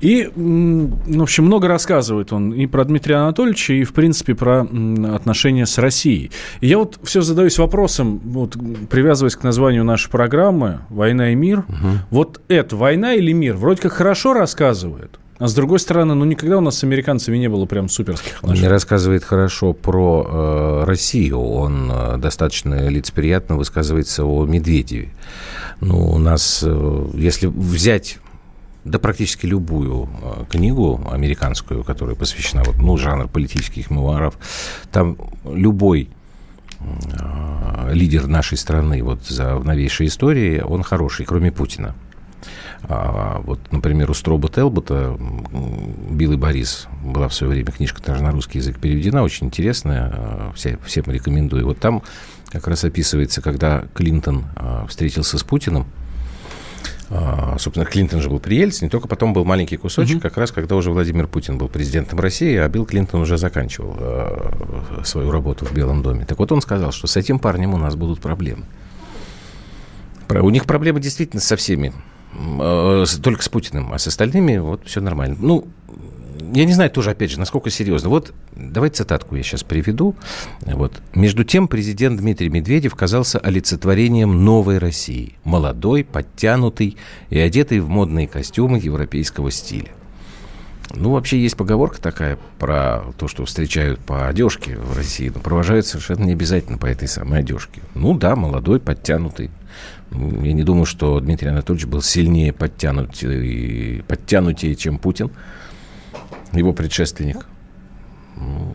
[0.00, 5.66] И, в общем, много рассказывает он и про Дмитрия Анатольевича, и, в принципе, про отношения
[5.66, 6.30] с Россией.
[6.60, 8.56] И я вот все задаюсь вопросом, вот,
[8.88, 11.60] привязываясь к названию нашей программы «Война и мир».
[11.60, 11.88] Угу.
[12.10, 13.56] Вот это война или мир?
[13.56, 15.18] Вроде как хорошо рассказывает.
[15.38, 18.58] А с другой стороны, ну никогда у нас с американцами не было прям суперских отношений.
[18.58, 21.40] Он не рассказывает хорошо про э, Россию.
[21.40, 25.10] Он э, достаточно лицеприятно высказывается о Медведеве.
[25.80, 28.18] Ну, у нас, э, если взять
[28.84, 34.34] да практически любую э, книгу американскую, которая посвящена вот, ну, жанр политических мемуаров,
[34.90, 36.08] там любой
[36.80, 41.94] э, лидер нашей страны вот за в новейшей истории, он хороший, кроме Путина.
[42.84, 45.16] А, вот, например, у Строба Телбота
[46.10, 50.52] «Билый Борис» была в свое время книжка даже на русский язык переведена, очень интересная, а,
[50.54, 51.66] все, всем рекомендую.
[51.66, 52.02] Вот там
[52.50, 55.86] как раз описывается, когда Клинтон а, встретился с Путиным,
[57.10, 60.22] а, собственно, Клинтон же был при Ельцине, только потом был маленький кусочек, угу.
[60.22, 63.96] как раз когда уже Владимир Путин был президентом России, а Билл Клинтон уже заканчивал
[65.04, 66.26] свою работу в Белом доме.
[66.26, 68.64] Так вот он сказал, что с этим парнем у нас будут проблемы.
[70.28, 71.92] У них проблемы действительно со всеми
[73.22, 75.36] только с Путиным, а с остальными вот все нормально.
[75.40, 75.68] Ну,
[76.52, 78.08] я не знаю тоже, опять же, насколько серьезно.
[78.08, 80.14] Вот давайте цитатку я сейчас приведу.
[80.62, 81.00] Вот.
[81.14, 85.34] Между тем президент Дмитрий Медведев казался олицетворением новой России.
[85.44, 86.96] Молодой, подтянутый
[87.30, 89.90] и одетый в модные костюмы европейского стиля.
[90.94, 95.86] Ну, вообще есть поговорка такая про то, что встречают по одежке в России, но провожают
[95.86, 97.82] совершенно не обязательно по этой самой одежке.
[97.94, 99.50] Ну да, молодой, подтянутый.
[100.10, 105.30] Я не думаю, что Дмитрий Анатольевич был сильнее подтянут и подтянутее, чем Путин,
[106.52, 107.46] его предшественник.
[108.36, 108.74] Ну,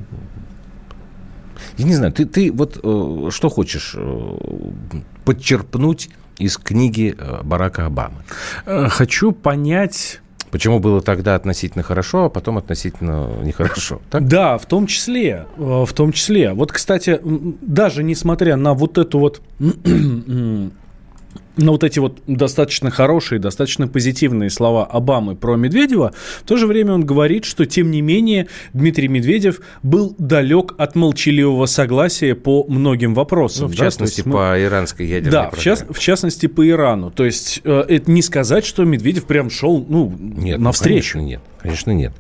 [1.77, 4.38] я не знаю, ты, ты вот э, что хочешь э,
[5.25, 8.23] подчерпнуть из книги э, Барака Обамы?
[8.65, 10.19] Хочу понять
[10.53, 14.01] Почему было тогда относительно хорошо, а потом относительно нехорошо?
[14.12, 14.27] Так?
[14.27, 15.47] Да, в том числе.
[15.58, 16.53] В том числе.
[16.53, 19.41] Вот, кстати, даже несмотря на вот эту вот
[21.58, 26.68] на вот эти вот достаточно хорошие, достаточно позитивные слова Обамы про Медведева, в то же
[26.68, 32.66] время он говорит, что, тем не менее, Дмитрий Медведев был далек от молчаливого согласия по
[32.68, 33.68] многим вопросам.
[33.68, 34.36] Ну, в частности, да, мы...
[34.36, 35.86] по иранской ядерной Да, в, част...
[35.89, 37.12] в частности, по Ирану.
[37.12, 41.18] То есть, э, это не сказать, что Медведев прям шел ну, нет, навстречу.
[41.18, 41.42] Ну, конечно, нет.
[41.62, 42.13] Конечно, нет.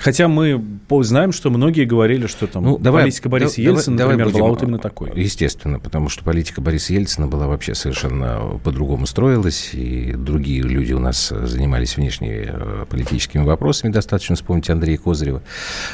[0.00, 0.62] Хотя мы
[1.02, 4.40] знаем, что многие говорили, что там ну, давай, политика Бориса да, Ельцина, давай, например, давай
[4.40, 5.12] была вот именно такой.
[5.14, 10.98] Естественно, потому что политика Бориса Ельцина была вообще совершенно по-другому строилась, и другие люди у
[10.98, 14.36] нас занимались внешними э, политическими вопросами достаточно.
[14.36, 15.42] Вспомните Андрея Козырева,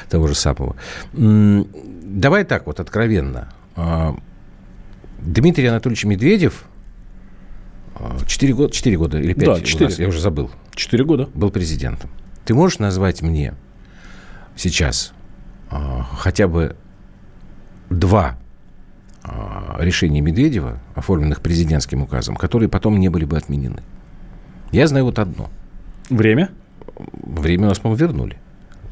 [0.08, 0.76] того же самого.
[1.12, 3.48] Давай так вот откровенно.
[3.74, 4.14] А,
[5.18, 6.64] Дмитрий Анатольевич Медведев
[8.24, 9.90] 4 года, 4 года или 5 да, 4.
[9.90, 10.50] Нас, я уже забыл.
[10.76, 11.28] 4 года.
[11.34, 12.10] Был президентом.
[12.44, 13.54] Ты можешь назвать мне
[14.56, 15.12] сейчас
[15.70, 16.76] а, хотя бы
[17.90, 18.38] два
[19.22, 23.82] а, решения Медведева, оформленных президентским указом, которые потом не были бы отменены.
[24.72, 25.50] Я знаю вот одно.
[26.10, 26.50] Время?
[26.96, 28.38] Время у нас, по-моему, вернули.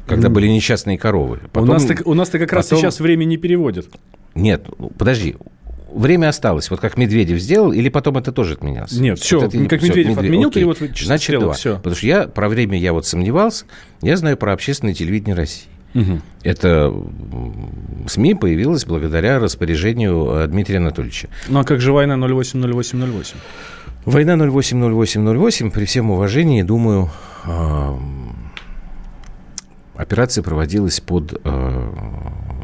[0.05, 0.31] Когда mm.
[0.31, 1.41] были несчастные коровы.
[1.51, 2.59] Потом, у нас-то, у нас-то как потом...
[2.59, 3.87] раз сейчас время не переводят.
[4.35, 5.35] Нет, ну, подожди.
[5.95, 8.91] Время осталось, вот как Медведев сделал, или потом это тоже отменялось?
[8.91, 11.53] Нет, все, вот это, как все, Медведев Медведев отменил, перевод Значит, два.
[11.53, 11.77] Все.
[11.77, 13.65] Потому что я про время я вот сомневался,
[14.01, 15.69] я знаю про общественное телевидение России.
[15.93, 16.19] Угу.
[16.43, 16.93] Это
[18.07, 21.29] СМИ появилось благодаря распоряжению э, Дмитрия Анатольевича.
[21.47, 23.35] Ну а как же война 08-08-08?
[24.03, 27.09] Война 08-08-08, при всем уважении, думаю,
[29.95, 31.93] операция проводилась под э,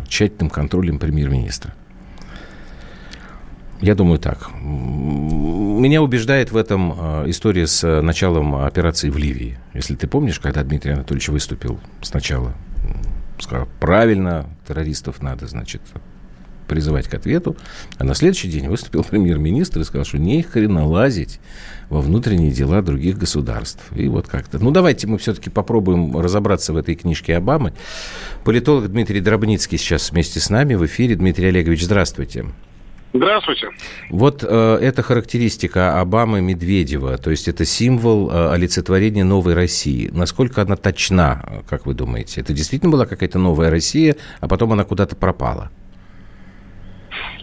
[0.07, 1.73] тщательным контролем премьер-министра.
[3.81, 4.51] Я думаю так.
[4.61, 9.57] Меня убеждает в этом э, история с началом операции в Ливии.
[9.73, 12.53] Если ты помнишь, когда Дмитрий Анатольевич выступил сначала
[13.41, 15.81] сказал, правильно, террористов надо, значит,
[16.67, 17.57] призывать к ответу.
[17.97, 21.39] А на следующий день выступил премьер-министр и сказал, что не хрена лазить
[21.89, 23.83] во внутренние дела других государств.
[23.95, 24.59] И вот как-то.
[24.59, 27.73] Ну, давайте мы все-таки попробуем разобраться в этой книжке Обамы.
[28.45, 31.15] Политолог Дмитрий Дробницкий сейчас вместе с нами в эфире.
[31.15, 32.45] Дмитрий Олегович, здравствуйте.
[33.13, 33.69] Здравствуйте.
[34.09, 40.09] Вот э, эта характеристика Обамы Медведева, то есть это символ э, олицетворения новой России.
[40.13, 42.39] Насколько она точна, как вы думаете?
[42.39, 45.71] Это действительно была какая-то новая Россия, а потом она куда-то пропала?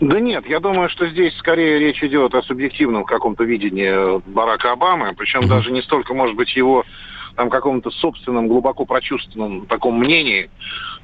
[0.00, 5.12] Да нет, я думаю, что здесь скорее речь идет о субъективном каком-то видении Барака Обамы,
[5.16, 5.48] причем mm-hmm.
[5.48, 6.84] даже не столько, может быть, его
[7.36, 10.50] там каком-то собственном, глубоко прочувственном таком мнении,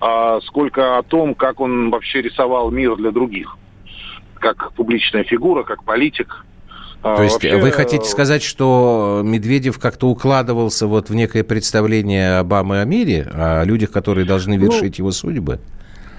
[0.00, 3.56] а сколько о том, как он вообще рисовал мир для других.
[4.44, 6.44] Как публичная фигура, как политик.
[7.02, 7.56] А То есть Вообще...
[7.56, 13.64] вы хотите сказать, что Медведев как-то укладывался вот в некое представление Обамы о мире, о
[13.64, 15.60] людях, которые должны ну, вершить ну, его судьбы?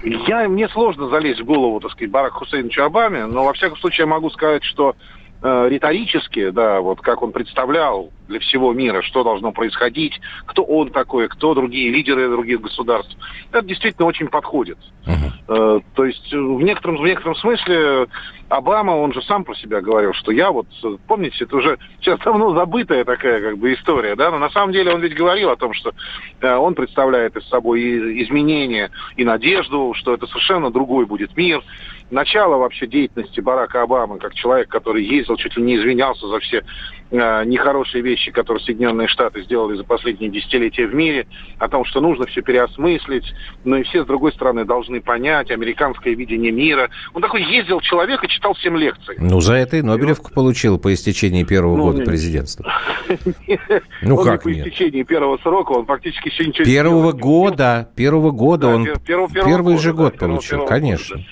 [0.02, 4.06] Я, мне сложно залезть в голову, так сказать, Барак Хусейновича Обаме, но во всяком случае
[4.06, 4.96] я могу сказать, что
[5.42, 10.90] э, риторически, да, вот как он представлял для всего мира, что должно происходить, кто он
[10.90, 13.16] такой, кто другие лидеры других государств.
[13.52, 14.78] Это действительно очень подходит.
[15.06, 15.82] Uh-huh.
[15.94, 18.08] То есть в некотором, в некотором смысле
[18.48, 20.66] Обама, он же сам про себя говорил, что я вот,
[21.08, 24.94] помните, это уже сейчас давно забытая такая как бы история, да, но на самом деле
[24.94, 25.92] он ведь говорил о том, что
[26.40, 31.62] э, он представляет из собой изменения и надежду, что это совершенно другой будет мир.
[32.10, 36.62] Начало вообще деятельности Барака Обамы, как человек, который ездил, чуть ли не извинялся за все
[37.10, 41.26] э, нехорошие вещи, которые Соединенные Штаты сделали за последние десятилетия в мире,
[41.58, 43.24] о том, что нужно все переосмыслить,
[43.64, 46.90] но и все, с другой стороны, должны понять американское видение мира.
[47.12, 49.16] Он такой ездил человек и читал всем лекции.
[49.18, 52.72] Ну, за это и Нобелевку получил по истечении первого ну, года президентства.
[54.02, 58.86] Ну, как по истечении первого срока, он практически еще ничего Первого года, первого года он
[59.04, 61.24] первый же год получил, конечно.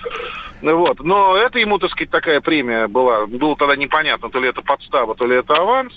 [0.72, 1.00] Вот.
[1.00, 3.26] Но это ему, так сказать, такая премия была.
[3.26, 5.92] Было тогда непонятно, то ли это подстава, то ли это аванс.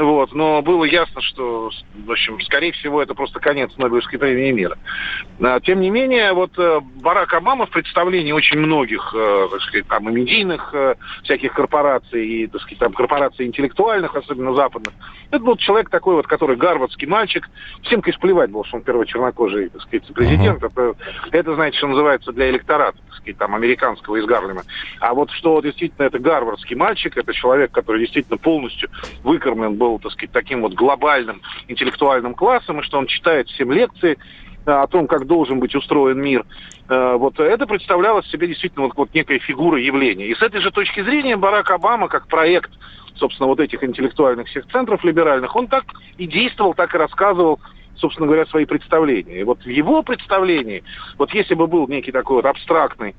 [0.00, 1.70] Вот, но было ясно, что,
[2.06, 4.78] в общем, скорее всего, это просто конец Нобелевской премии мира.
[5.42, 9.86] А, тем не менее, вот э, Барак Обама в представлении очень многих, э, так сказать,
[9.88, 14.94] там и медийных э, всяких корпораций, и, так сказать, там корпораций интеллектуальных, особенно западных,
[15.30, 17.48] это был человек такой вот, который гарвардский мальчик.
[17.82, 20.62] Всем, конечно, плевать было, что он первый чернокожий, так сказать, президент.
[20.62, 20.66] Uh-huh.
[20.66, 20.94] Это,
[21.30, 24.62] это, знаете, что называется для электората, так сказать, там, американского из Гарлема.
[24.98, 28.90] А вот что действительно это гарвардский мальчик, это человек, который действительно полностью
[29.22, 34.18] выкормлен был, так сказать, таким вот глобальным интеллектуальным классом, и что он читает всем лекции
[34.66, 36.44] э, о том, как должен быть устроен мир.
[36.88, 40.26] Э, вот это представлялось себе действительно вот, вот некая фигура явления.
[40.26, 42.70] И с этой же точки зрения Барак Обама как проект,
[43.16, 45.84] собственно, вот этих интеллектуальных всех центров либеральных, он так
[46.18, 47.60] и действовал, так и рассказывал
[47.96, 49.40] собственно говоря, свои представления.
[49.40, 50.82] И вот в его представлении,
[51.18, 53.14] вот если бы был некий такой вот абстрактный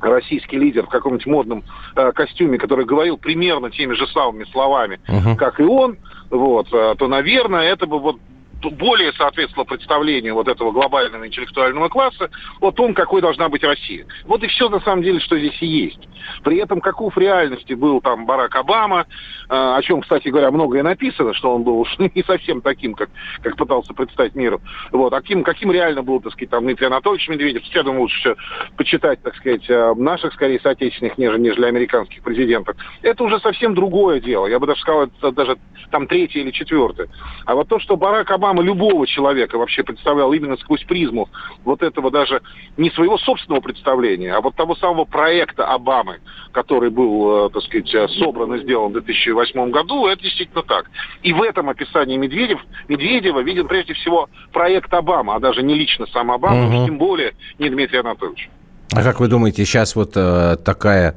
[0.00, 5.36] российский лидер в каком-нибудь модном э, костюме, который говорил примерно теми же самыми словами, uh-huh.
[5.36, 5.96] как и он,
[6.30, 8.16] вот, э, то, наверное, это бы вот
[8.62, 14.06] более соответствовало представлению вот этого глобального интеллектуального класса о том, какой должна быть Россия.
[14.24, 16.08] Вот и все на самом деле, что здесь и есть.
[16.42, 19.06] При этом каков в реальности был там Барак Обама,
[19.48, 23.10] э, о чем, кстати говоря, многое написано, что он был уж не совсем таким, как,
[23.42, 24.60] как пытался представить миру.
[24.92, 25.12] Вот.
[25.12, 28.36] А каким, каким реально был, так сказать, там Дмитрий Анатольевич Медведев, я думаю, лучше
[28.76, 32.76] почитать, так сказать, э, наших, скорее, соотечественных, нежели, нежели американских президентов.
[33.02, 34.46] Это уже совсем другое дело.
[34.46, 35.58] Я бы даже сказал, это даже
[35.90, 37.08] там третье или четвертое.
[37.44, 41.28] А вот то, что Барак Обама любого человека вообще представлял именно сквозь призму
[41.64, 42.42] вот этого даже
[42.76, 46.18] не своего собственного представления, а вот того самого проекта Обамы,
[46.52, 50.90] который был, э, так сказать, э, собран и сделан в 2008 году, это действительно так.
[51.22, 56.06] И в этом описании Медведев, Медведева виден прежде всего проект Обама, а даже не лично
[56.06, 56.86] сам Обама, угу.
[56.86, 58.48] тем более не Дмитрий Анатольевич.
[58.92, 61.16] А как вы думаете, сейчас вот э, такая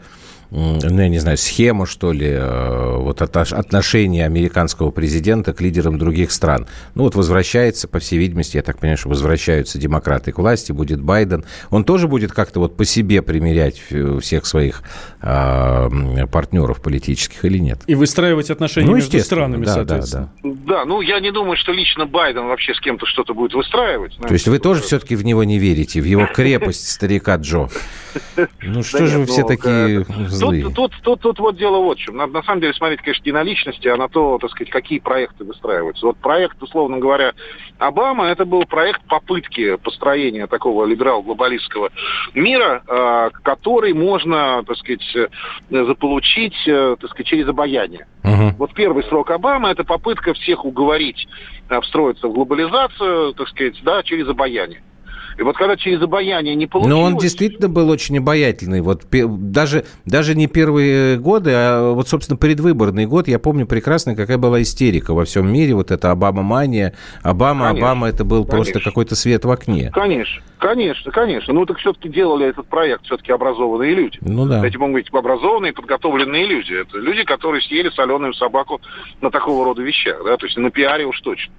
[0.52, 6.32] ну, я не знаю, схему, что ли, э, вот отношения американского президента к лидерам других
[6.32, 6.68] стран.
[6.96, 11.02] Ну, вот возвращается, по всей видимости, я так понимаю, что возвращаются демократы к власти, будет
[11.02, 11.46] Байден.
[11.70, 13.82] Он тоже будет как-то вот по себе примерять
[14.22, 14.82] всех своих
[15.22, 17.82] э, партнеров политических или нет?
[17.86, 20.32] И выстраивать отношения ну, между странами, да, соответственно.
[20.44, 20.58] Да, да.
[20.66, 24.18] да, ну, я не думаю, что лично Байден вообще с кем-то что-то будет выстраивать.
[24.18, 27.70] То есть вы тоже все-таки в него не верите, в его крепость старика Джо?
[28.62, 30.06] Ну, что же вы все ну, такие
[30.40, 30.64] злые.
[30.64, 32.18] Тут, тут, тут, тут вот дело вот в чем.
[32.18, 35.00] Надо на самом деле смотреть, конечно, не на личности, а на то, так сказать, какие
[35.00, 36.06] проекты выстраиваются.
[36.06, 37.34] Вот проект, условно говоря,
[37.78, 41.90] Обама, это был проект попытки построения такого либерал-глобалистского
[42.34, 45.04] мира, а, который можно, так сказать,
[45.70, 48.08] заполучить, э, так сказать, через обаяние.
[48.24, 48.56] Угу.
[48.58, 51.28] Вот первый срок Обамы– это попытка всех уговорить
[51.82, 54.82] встроиться в глобализацию, так сказать, да, через обаяние.
[55.40, 56.94] И вот когда через обаяние не получилось...
[56.94, 58.82] Но он действительно был очень обаятельный.
[58.82, 64.38] Вот даже, даже не первые годы, а вот, собственно, предвыборный год, я помню прекрасно, какая
[64.38, 65.76] была истерика во всем мире.
[65.76, 66.94] Вот это Обама-мания.
[67.24, 68.56] Обама, конечно, Обама, это был конечно.
[68.56, 69.92] просто какой-то свет в окне.
[69.94, 71.54] Конечно, конечно, конечно.
[71.54, 74.18] Ну, так все-таки делали этот проект все-таки образованные люди.
[74.20, 74.66] Ну, да.
[74.68, 76.74] Эти могут быть образованные, подготовленные люди.
[76.74, 78.82] Это люди, которые съели соленую собаку
[79.22, 81.54] на такого рода вещах, да, то есть на пиаре уж точно.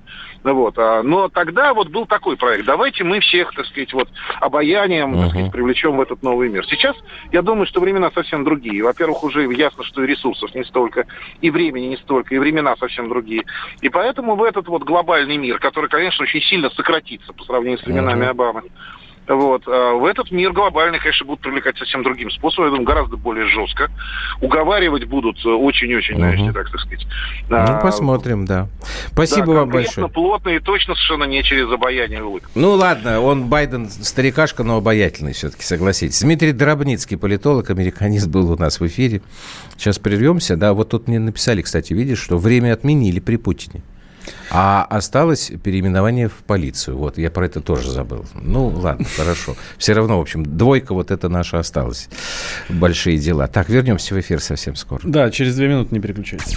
[0.44, 0.78] Ну Вот.
[0.78, 2.64] А, но тогда вот был такой проект.
[2.64, 4.08] Давайте мы всех, так сказать, вот
[4.40, 5.22] обаянием uh-huh.
[5.22, 6.64] так сказать, привлечем в этот новый мир.
[6.66, 6.96] Сейчас
[7.32, 8.82] я думаю, что времена совсем другие.
[8.82, 11.06] Во-первых, уже ясно, что и ресурсов не столько,
[11.40, 13.44] и времени не столько, и времена совсем другие.
[13.80, 17.84] И поэтому в этот вот глобальный мир, который, конечно, очень сильно сократится по сравнению с
[17.84, 18.30] временами uh-huh.
[18.30, 18.62] Обамы,
[19.34, 19.62] вот.
[19.66, 23.46] А в этот мир глобальный, конечно, будут привлекать совсем другим способом, я думаю, гораздо более
[23.46, 23.88] жестко.
[24.40, 26.20] Уговаривать будут очень-очень, угу.
[26.20, 27.06] знаете, так, так сказать.
[27.48, 28.68] Ну, а, посмотрим, да.
[29.12, 30.08] Спасибо да, вам большое.
[30.08, 32.48] плотно и точно совершенно не через обаяние улыбки.
[32.54, 36.20] Ну, ладно, он, Байден, старикашка, но обаятельный все-таки, согласитесь.
[36.20, 39.22] Дмитрий Дробницкий, политолог, американист, был у нас в эфире.
[39.76, 40.56] Сейчас прервемся.
[40.56, 43.82] Да, вот тут мне написали, кстати, видишь, что время отменили при Путине.
[44.50, 46.96] А осталось переименование в полицию.
[46.96, 48.24] Вот, я про это тоже забыл.
[48.34, 49.56] Ну, ладно, хорошо.
[49.78, 52.08] Все равно, в общем, двойка вот это наша осталась.
[52.68, 53.46] Большие дела.
[53.46, 55.00] Так, вернемся в эфир совсем скоро.
[55.04, 56.56] Да, через две минуты не переключайтесь.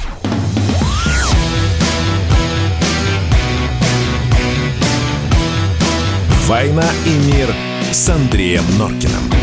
[6.46, 7.48] «Война и мир»
[7.92, 9.43] с Андреем Норкиным.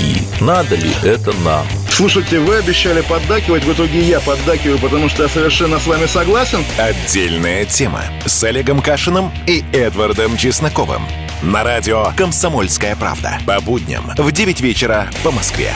[0.39, 1.65] Надо ли это нам?
[1.89, 6.65] Слушайте, вы обещали поддакивать, в итоге я поддакиваю, потому что я совершенно с вами согласен.
[6.77, 11.03] Отдельная тема с Олегом Кашиным и Эдвардом Чесноковым.
[11.43, 13.39] На радио «Комсомольская правда».
[13.45, 15.75] По будням в 9 вечера по Москве.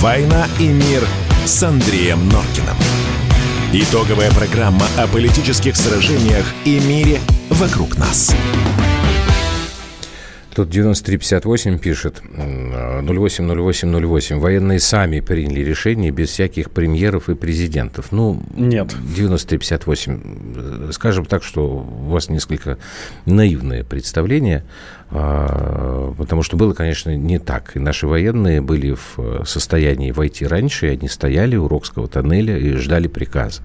[0.00, 1.06] «Война и мир»
[1.44, 2.76] с Андреем Норкиным.
[3.72, 7.20] Итоговая программа о политических сражениях и мире
[7.62, 8.34] вокруг нас.
[10.52, 14.40] Тут 9358 пишет, 080808.
[14.40, 18.10] Военные сами приняли решение без всяких премьеров и президентов.
[18.10, 18.92] Ну, нет.
[19.16, 20.90] 9358.
[20.90, 22.78] Скажем так, что у вас несколько
[23.26, 24.64] наивное представление,
[25.10, 27.76] а, потому что было, конечно, не так.
[27.76, 32.72] И наши военные были в состоянии войти раньше, и они стояли у Рокского тоннеля и
[32.72, 33.62] ждали приказа.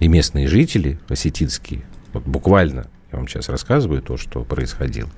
[0.00, 1.82] И местные жители осетинские,
[2.14, 5.08] вот буквально, я вам сейчас рассказываю то, что происходило,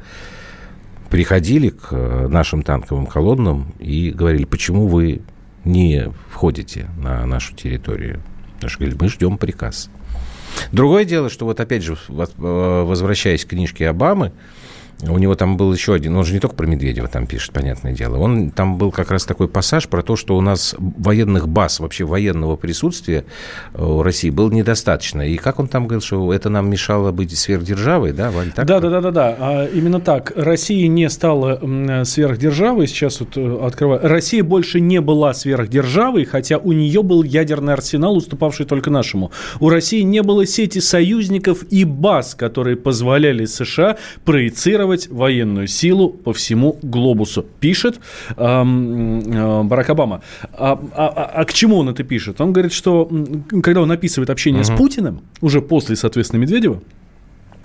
[1.11, 5.23] приходили к э, нашим танковым колоннам и говорили, почему вы
[5.65, 8.23] не входите на нашу территорию.
[8.55, 9.91] Потому что говорили, мы ждем приказ.
[10.73, 14.33] Другое дело, что вот опять же, э, возвращаясь к книжке Обамы,
[15.09, 17.93] у него там был еще один, он же не только про Медведева там пишет, понятное
[17.93, 18.19] дело.
[18.19, 22.05] Он там был как раз такой пассаж про то, что у нас военных баз, вообще
[22.05, 23.25] военного присутствия
[23.75, 25.23] у России было недостаточно.
[25.23, 28.53] И как он там говорил, что это нам мешало быть сверхдержавой, да, Валь?
[28.53, 28.67] Так?
[28.67, 29.37] Да, да, да, да, да.
[29.39, 30.33] А именно так.
[30.37, 31.61] Россия не стала
[32.05, 32.87] сверхдержавой.
[32.87, 34.01] Сейчас вот э, открываю.
[34.03, 39.31] Россия больше не была сверхдержавой, хотя у нее был ядерный арсенал, уступавший только нашему.
[39.61, 46.09] У России не было сети союзников и баз, которые позволяли США проецировать мобилизировать военную силу
[46.11, 48.01] по всему глобусу, пишет
[48.37, 50.23] эм, э, Барак Обама.
[50.53, 52.41] А, а, а, а к чему он это пишет?
[52.41, 53.09] Он говорит, что
[53.63, 54.73] когда он описывает общение угу.
[54.73, 56.81] с Путиным, уже после, соответственно, Медведева,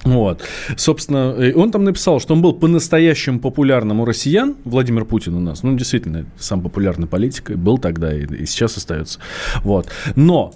[0.03, 0.43] вот.
[0.78, 5.63] Собственно, он там написал, что он был по-настоящему популярным у россиян, Владимир Путин у нас,
[5.63, 9.19] ну, действительно, сам популярный политик, был тогда и, и сейчас остается.
[9.63, 9.88] Вот.
[10.15, 10.53] Но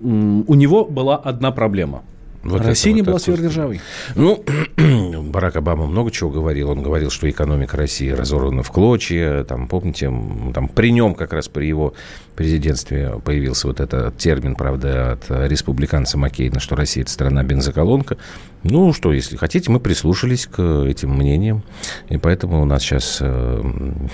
[0.00, 2.02] у него была одна проблема.
[2.42, 3.80] Вот Россия не вот была сверхдержавой.
[4.16, 4.42] Ну,
[5.22, 6.70] Барак Обама много чего говорил.
[6.70, 9.44] Он говорил, что экономика России разорвана в клочья.
[9.44, 10.12] Там, помните,
[10.52, 11.94] там при нем как раз при его
[12.34, 18.16] президентстве появился вот этот термин, правда, от республиканца Маккейна, что Россия– это страна бензоколонка.
[18.62, 21.62] Ну, что, если хотите, мы прислушались к этим мнениям.
[22.08, 23.62] И поэтому у нас сейчас э,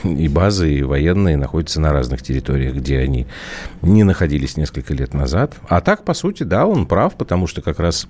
[0.05, 3.27] и базы, и военные находятся на разных территориях, где они
[3.83, 5.55] не находились несколько лет назад.
[5.69, 8.09] А так, по сути, да, он прав, потому что как раз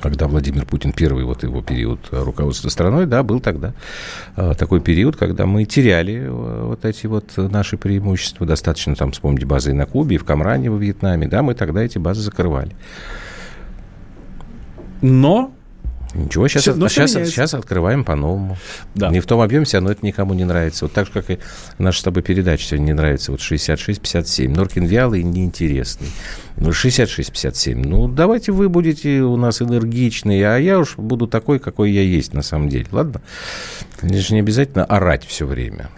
[0.00, 3.74] когда Владимир Путин первый вот его период руководства страной, да, был тогда
[4.36, 8.46] э, такой период, когда мы теряли э, вот эти вот наши преимущества.
[8.46, 11.82] Достаточно там вспомнить базы и на Кубе, и в Камране, во Вьетнаме, да, мы тогда
[11.82, 12.74] эти базы закрывали.
[15.00, 15.52] Но
[16.18, 17.32] Ничего, сейчас, Всё- но всё сейчас, меняется.
[17.34, 18.56] сейчас открываем по-новому.
[18.94, 19.08] Да.
[19.10, 20.84] Не в том объеме, но это никому не нравится.
[20.86, 21.38] Вот так же, как и
[21.78, 23.30] наша с тобой передача сегодня не нравится.
[23.30, 24.48] Вот 66-57.
[24.54, 26.08] Норкин вялый и неинтересный.
[26.56, 27.76] Ну, 66-57.
[27.86, 32.34] Ну, давайте вы будете у нас энергичные, а я уж буду такой, какой я есть
[32.34, 32.86] на самом деле.
[32.90, 33.20] Ладно?
[34.02, 35.88] Мне же не обязательно орать все время.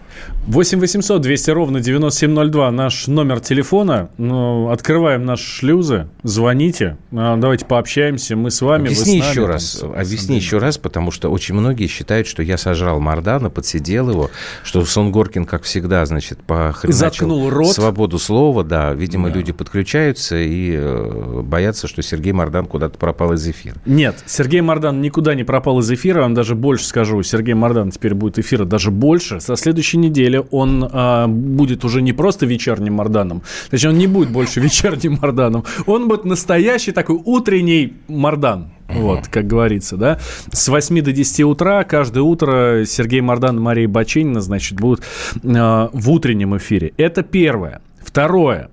[0.47, 4.09] 8 800 200 ровно 9702 наш номер телефона.
[4.19, 6.09] Ну, открываем наши шлюзы.
[6.23, 6.97] Звоните.
[7.13, 8.37] А, Давайте пообщаемся.
[8.37, 8.89] Мы с вами.
[8.89, 11.87] вы с Объясни нами, еще там, раз, с объясни еще раз, потому что очень многие
[11.87, 14.31] считают, что я сожрал Мардана, подсидел его,
[14.63, 17.73] что Сон Горкин, как всегда, значит, похреначил Заткнул рот.
[17.73, 23.47] свободу слова, да, видимо, люди подключаются и э, боятся, что Сергей Мардан куда-то пропал из
[23.49, 23.77] эфира.
[23.87, 26.23] Нет, Сергей Мардан никуда не пропал из эфира.
[26.23, 27.23] Вам даже больше скажу.
[27.23, 29.41] Сергей Мардан теперь будет эфира даже больше.
[29.41, 30.10] Со следующей недели
[30.51, 33.43] он а, будет уже не просто вечерним Марданом.
[33.71, 35.65] Точнее, он не будет больше вечерним Марданом.
[35.87, 38.71] Он будет настоящий такой утренний Мардан.
[38.89, 40.19] Вот, как говорится, да.
[40.53, 45.05] С 8 до 10 утра каждое утро Сергей Мардан и Мария Баченина, значит, будут
[45.45, 46.93] а, в утреннем эфире.
[46.97, 47.81] Это первое.
[48.03, 48.71] Второе.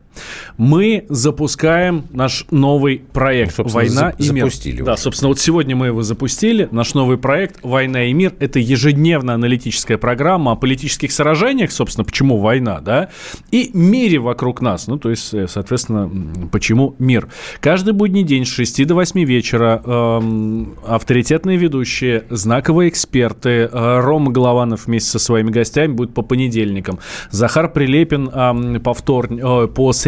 [0.58, 4.46] Мы запускаем наш новый проект Ну, «Война и мир».
[4.46, 6.68] запустили Да, собственно, вот сегодня мы его запустили.
[6.72, 12.38] Наш новый проект «Война и мир»— это ежедневная аналитическая программа о политических сражениях, собственно, почему
[12.38, 13.10] война, да,
[13.52, 14.88] и мире вокруг нас.
[14.88, 16.10] Ну, то есть, э, соответственно,
[16.52, 17.30] почему мир.
[17.60, 24.32] Каждый будний день с 6 до 8 вечера эм, авторитетные ведущие, знаковые эксперты, э, Рома
[24.32, 27.00] Голованов вместе со своими гостями будет по понедельникам,
[27.32, 30.07] Захар Прилепин эм, по, вторник, э, по средам,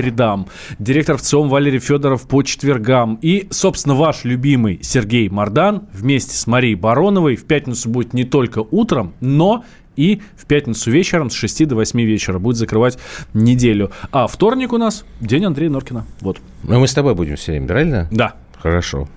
[0.80, 6.76] директор ВЦИОМ Валерий Федоров по четвергам и, собственно, ваш любимый Сергей Мардан вместе с Марией
[6.76, 9.64] Бароновой в пятницу будет не только утром, но
[9.96, 12.98] и в пятницу вечером с 6 до 8 вечера будет закрывать
[13.34, 13.92] неделю.
[14.12, 16.06] А вторник у нас день Андрея Норкина.
[16.22, 16.38] Вот.
[16.64, 18.08] Ну, мы с тобой будем все время, правильно?
[18.12, 18.36] Да.
[18.58, 19.10] Хорошо.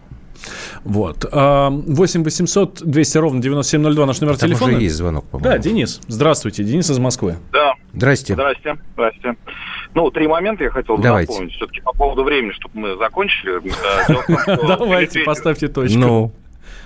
[0.82, 1.24] Вот.
[1.30, 4.72] А, 8 800 200 ровно 9702 наш номер Там телефона.
[4.72, 5.50] уже есть звонок, по-моему.
[5.52, 6.00] Да, Денис.
[6.08, 6.64] Здравствуйте.
[6.64, 7.36] Денис из Москвы.
[7.52, 8.34] Да, Здрасте.
[8.34, 9.36] здрасте, здрасте.
[9.94, 11.32] Ну, три момента я хотел бы Давайте.
[11.32, 11.54] напомнить.
[11.54, 13.60] Все-таки по поводу времени, чтобы мы закончили.
[14.08, 15.98] Э, Давайте, поставьте точку.
[15.98, 16.32] Ну,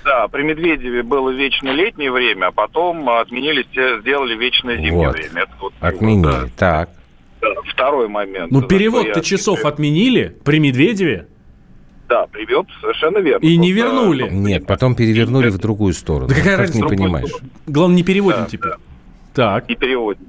[0.04, 5.16] Да, при Медведеве было вечно летнее время, а потом отменили, те- сделали вечное зимнее Вот.
[5.16, 5.42] время.
[5.42, 6.22] Это вот, отменили.
[6.32, 6.88] да, Так.
[7.40, 7.48] да.
[7.70, 8.50] Второй момент.
[8.50, 11.28] Ну, перевод-то я часов отменили при Медведеве
[12.08, 13.44] Да, привет, совершенно верно.
[13.46, 14.28] и не Просто, вернули.
[14.30, 16.26] Нет, потом перевернули в другую сторону.
[16.28, 16.82] Да какая Как разница?
[16.82, 17.28] не понимаешь?
[17.28, 17.50] сторону.
[17.66, 18.72] Главное, не переводим Да, теперь.
[19.34, 19.70] Так.
[19.70, 20.26] и переводим.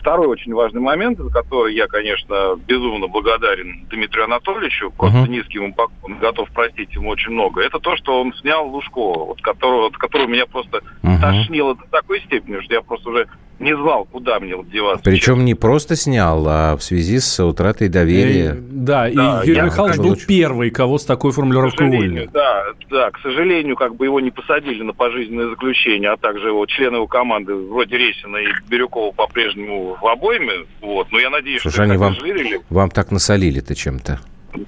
[0.00, 5.30] Второй очень важный момент, за который я, конечно, безумно благодарен Дмитрию Анатольевичу, просто Мгм.
[5.32, 7.60] низким ему поклон, готов простить ему очень много.
[7.62, 11.20] Это то, что он снял Лужкова, вот которого, от которого меня просто Мгм.
[11.20, 13.26] тошнило до такой степени, что я просто уже
[13.58, 15.04] не знал, куда мне вот деваться.
[15.04, 18.56] Причем не просто снял, а в связи с утратой И- доверия.
[18.58, 20.26] да, и Да, Юрий я Михайлович был получу.
[20.26, 22.30] первый, кого с такой формулировкой уволили.
[22.32, 26.64] да, да, к сожалению, как бы его не посадили на пожизненное заключение, а также его
[26.64, 30.66] члены его команды, вроде Ресина и Бирюкова, по-прежнему в обойме.
[30.80, 31.10] Вот.
[31.10, 32.16] Но я надеюсь, Слушай, что они вам-.
[32.68, 34.20] Вам так насолили-то чем-то.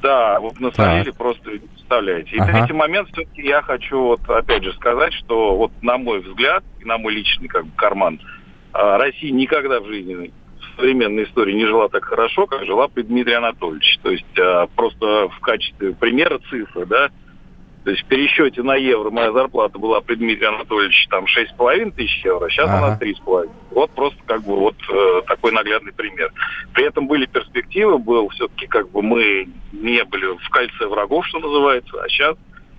[0.02, 2.30] Да, вот насолили, просто не представляете.
[2.36, 2.52] И Ага.
[2.52, 6.84] третий момент, все-таки я хочу вот опять же сказать, что вот на мой взгляд, и
[6.84, 8.20] на мой личный как бы карман,
[8.72, 13.02] а, Россия никогда в жизни в современной истории не жила так хорошо, как жила при
[13.02, 13.98] Дмитрии Анатольевиче.
[14.02, 17.10] То есть а, просто в качестве примера цифры, да,
[17.84, 22.24] то есть в пересчете на евро моя зарплата была при Дмитрии Анатольевиче там 6,5 тысяч
[22.24, 22.86] евро, сейчас Ага.
[22.86, 23.50] она 3,5.
[23.72, 26.32] Вот просто как бы вот э, такой наглядный пример.
[26.74, 31.40] При этом были перспективы, был все-таки как бы мы не были в кольце врагов, что
[31.40, 32.36] называется, а сейчас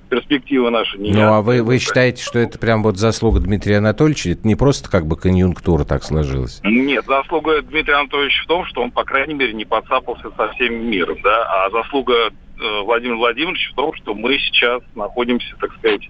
[0.09, 4.29] перспективы наши не Ну, а вы, вы считаете, что это прям вот заслуга Дмитрия Анатольевича?
[4.29, 6.61] Это не просто как бы конъюнктура так сложилась?
[6.63, 10.85] Нет, заслуга Дмитрия Анатольевича в том, что он, по крайней мере, не подцапался со всем
[10.89, 12.31] миром, да, а заслуга
[12.64, 16.09] э, Владимира Владимировича в том, что мы сейчас находимся, так сказать,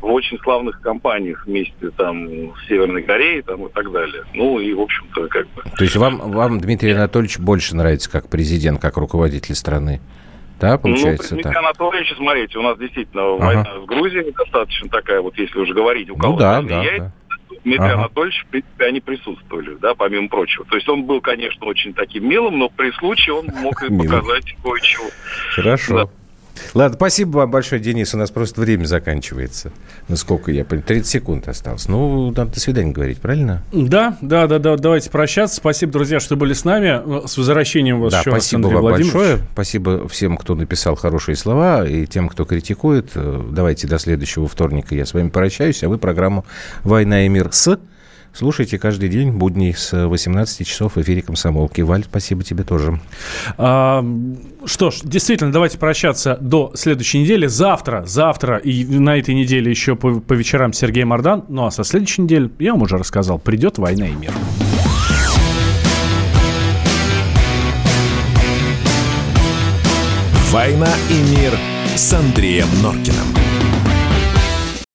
[0.00, 4.24] в очень славных компаниях вместе там с Северной Кореей там, и так далее.
[4.34, 5.62] Ну и, в общем-то, как бы...
[5.76, 10.00] То есть вам, вам Дмитрий Анатольевич больше нравится как президент, как руководитель страны?
[10.60, 11.52] Да, получается ну, так?
[11.52, 13.44] Дмитрия Анатольевича, смотрите, у нас действительно Ага.
[13.44, 17.12] война с Грузией достаточно такая, вот если уже говорить, у кого Ну да, да, да.
[17.68, 17.94] Дмитрий Ага.
[18.00, 20.64] Анатольевич, в принципе, они присутствовали, да, помимо прочего.
[20.64, 24.56] То есть он был, конечно, очень таким милым, но при случае он мог и показать
[24.62, 25.04] кое-чего.
[25.54, 26.10] Хорошо.
[26.74, 28.14] Ладно, спасибо вам большое, Денис.
[28.14, 29.72] У нас просто время заканчивается.
[30.08, 31.88] Насколько я понимаю, 30 секунд осталось.
[31.88, 33.62] Ну, надо до свидания говорить, правильно?
[33.72, 34.76] Да, да, да, да.
[34.76, 35.56] Давайте прощаться.
[35.56, 37.26] Спасибо, друзья, что были с нами.
[37.26, 39.38] С возвращением вас да, еще спасибо раз, вам большое.
[39.52, 43.10] Спасибо всем, кто написал хорошие слова, и тем, кто критикует.
[43.14, 46.44] Давайте до следующего вторника я с вами прощаюсь, а вы программу
[46.84, 47.78] «Война и мир» с
[48.32, 51.80] Слушайте каждый день, будни с 18 часов в эфире «Комсомолки».
[51.80, 53.00] Валь, спасибо тебе тоже.
[53.56, 54.04] А,
[54.64, 57.46] что ж, действительно, давайте прощаться до следующей недели.
[57.46, 61.44] Завтра, завтра и на этой неделе еще по, по вечерам Сергей Мордан.
[61.48, 64.32] Ну а со следующей недели, я вам уже рассказал, придет «Война и мир».
[70.50, 71.52] «Война и мир»
[71.94, 73.47] с Андреем Норкиным.